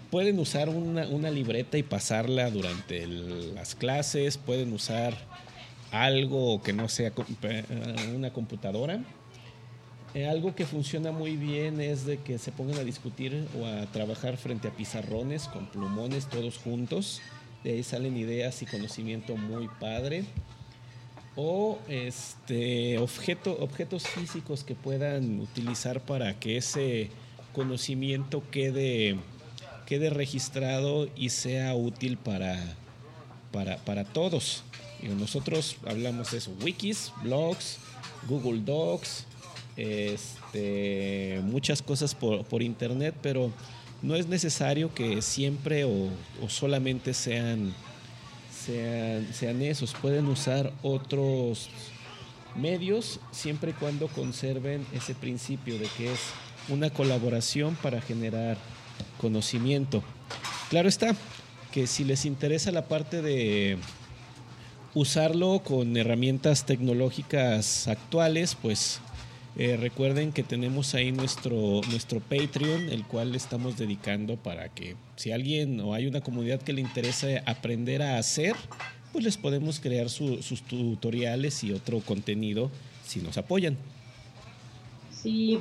[0.09, 5.15] pueden usar una, libreta y pasarla durante las clases, pueden usar
[5.91, 7.11] algo que no sea
[8.15, 8.99] una computadora.
[10.13, 13.85] Eh, algo que funciona muy bien es de que se pongan a discutir o a
[13.87, 17.21] trabajar frente a pizarrones con plumones todos juntos.
[17.65, 20.23] De ahí salen ideas y conocimiento muy padre.
[21.35, 27.09] O este objeto, objetos físicos que puedan utilizar para que ese
[27.53, 29.17] conocimiento quede,
[29.87, 32.61] quede registrado y sea útil para,
[33.51, 34.61] para, todos.
[35.01, 37.79] Y nosotros hablamos de eso, wikis, blogs,
[38.29, 39.25] Google Docs,
[39.75, 43.51] este, muchas cosas por, internet, pero
[44.05, 46.09] no es necesario que siempre o,
[46.47, 47.73] solamente sean,
[48.51, 49.93] sean, sean esos.
[49.93, 51.69] Pueden usar otros
[52.55, 56.19] medios siempre y cuando conserven ese principio de que es
[56.69, 58.57] una colaboración para generar
[59.19, 60.03] conocimiento.
[60.69, 61.15] Claro está
[61.71, 63.77] que si les interesa la parte de
[64.93, 69.01] usarlo con herramientas tecnológicas actuales, pues
[69.57, 75.31] eh, recuerden que tenemos ahí nuestro, nuestro Patreon, el cual estamos dedicando para que si
[75.31, 78.55] alguien o hay una comunidad que le interesa aprender a hacer,
[79.11, 82.69] pues les podemos crear sus tutoriales y otro contenido
[83.05, 83.77] si nos apoyan.
[85.11, 85.59] Sí,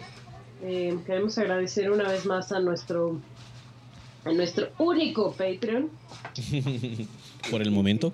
[0.62, 3.20] eh, queremos agradecer una vez más a nuestro
[4.24, 5.90] a nuestro único Patreon.
[7.50, 8.12] por el momento.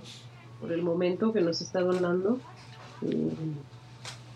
[0.60, 2.38] Por el momento que nos está donando.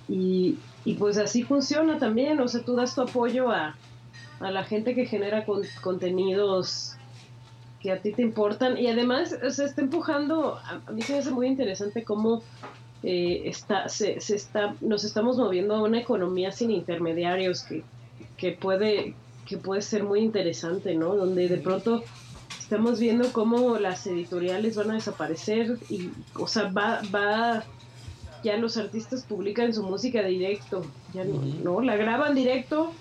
[0.09, 2.40] Y, y, pues así funciona también.
[2.40, 3.77] O sea, tú das tu apoyo a,
[4.40, 5.44] a la gente que genera
[5.82, 6.97] contenidos
[7.81, 8.78] que a ti te importan.
[8.78, 10.56] Y además, o sea, está empujando.
[10.56, 12.43] A, mí se me hace muy interesante cómo.
[13.02, 17.85] Eh, está, se, se, está, nos estamos moviendo a una economía sin intermediarios que,
[18.39, 21.15] que puede que puede ser muy interesante, ¿no?
[21.15, 22.02] Donde de pronto
[22.59, 27.65] estamos viendo cómo las editoriales van a desaparecer y, o sea, va, va,
[28.45, 32.93] ya los artistas publican su música directo, ya no, la graban directo,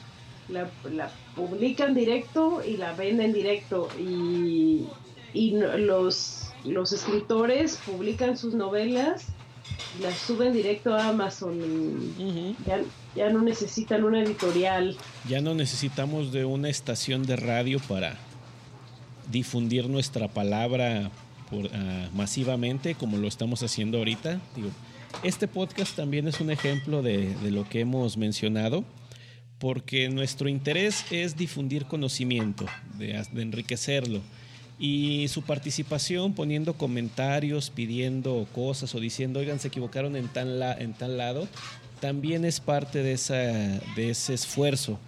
[0.50, 4.88] la, la, publican directo y la venden directo y,
[5.34, 9.28] y los, los escritores publican sus novelas
[10.02, 11.60] las suben directo a Amazon.
[12.66, 12.82] ya,
[13.16, 14.96] ya, no necesitan una editorial.
[15.28, 18.18] Ya no necesitamos de una estación de radio para
[19.32, 21.12] difundir nuestra palabra
[21.50, 24.40] por, ah, masivamente como lo estamos haciendo ahorita.
[24.56, 24.70] Digo,
[25.22, 28.84] este podcast también es un ejemplo de, de lo que hemos mencionado
[29.64, 32.66] porque nuestro interés es difundir conocimiento,
[32.98, 34.20] de, enriquecerlo
[34.78, 40.94] y su participación poniendo comentarios, pidiendo cosas o diciendo, oigan, se equivocaron en tal, en
[40.94, 41.48] tal lado,
[42.02, 45.00] también es parte de, esa, de ese esfuerzo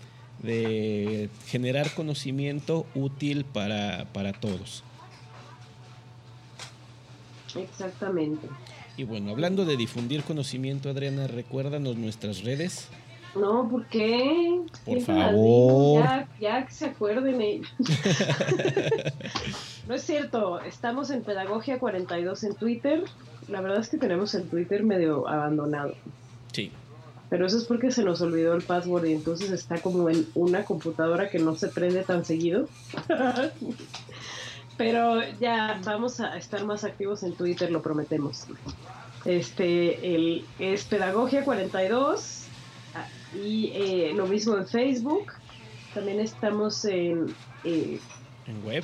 [0.42, 4.86] de generar conocimiento útil para, para todos.
[7.54, 8.48] Exactamente.
[8.98, 12.88] Y bueno, hablando de difundir conocimiento, Adriana, recuérdanos nuestras redes.
[13.36, 14.62] No, ¿por qué?
[14.86, 16.04] Por favor.
[16.04, 17.68] Ya, ya, que se acuerden ellos.
[19.90, 23.04] no es cierto, estamos en Pedagogia 42 en Twitter.
[23.50, 25.96] La verdad es que tenemos el Twitter medio abandonado.
[26.54, 26.72] Sí.
[27.30, 30.64] Pero eso es porque se nos olvidó el password y entonces está como en una
[30.64, 32.70] computadora que no se prende tan seguido.
[34.78, 38.46] Pero ya vamos a estar más activos en Twitter, lo prometemos.
[39.24, 42.44] Este, el, es Pedagogia 42
[43.34, 45.32] y eh, lo mismo en Facebook.
[45.94, 47.34] También estamos en...
[47.64, 48.00] Eh,
[48.48, 48.84] en web.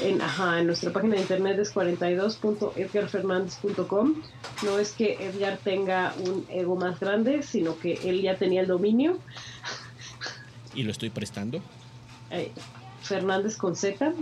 [0.00, 4.22] En, ajá, en nuestra página de internet es 42.edgarfernandez.com.
[4.62, 8.68] No es que Edgar tenga un ego más grande, sino que él ya tenía el
[8.68, 9.18] dominio.
[10.74, 11.60] Y lo estoy prestando.
[12.30, 12.50] Eh,
[13.02, 14.14] Fernández con Z.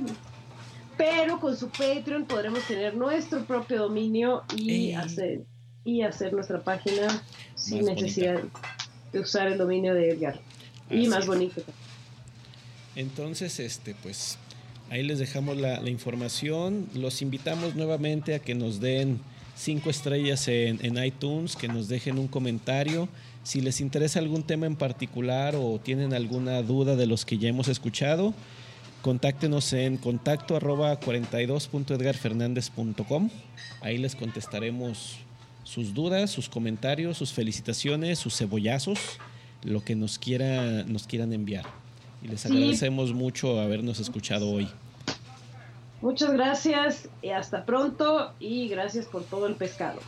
[1.01, 5.47] Pero con su Patreon podremos tener nuestro propio dominio y hacer
[5.83, 7.25] y hacer nuestra página
[7.55, 8.39] sin necesidad
[9.11, 10.39] de usar el dominio de Edgar.
[10.91, 11.63] y más bonito.
[12.97, 14.37] Entonces, este, pues
[14.91, 16.87] ahí les dejamos la, información.
[16.95, 19.21] Los invitamos nuevamente a que nos den
[19.57, 23.09] cinco estrellas en, en, iTunes, que nos dejen un comentario.
[23.43, 27.49] Si les interesa algún tema en particular o tienen alguna duda de los que ya
[27.49, 28.35] hemos escuchado,
[29.03, 33.31] contáctenos en contacto arroba 42.edgarfernandez.com.
[33.81, 35.19] Ahí les contestaremos
[35.65, 38.99] sus dudas, sus comentarios, sus felicitaciones, sus cebollazos,
[39.63, 41.65] lo que nos, quiera, nos quieran enviar.
[42.23, 44.69] Y les agradecemos mucho habernos escuchado hoy.
[46.03, 50.01] Muchas gracias y hasta pronto y gracias por todo el pescado.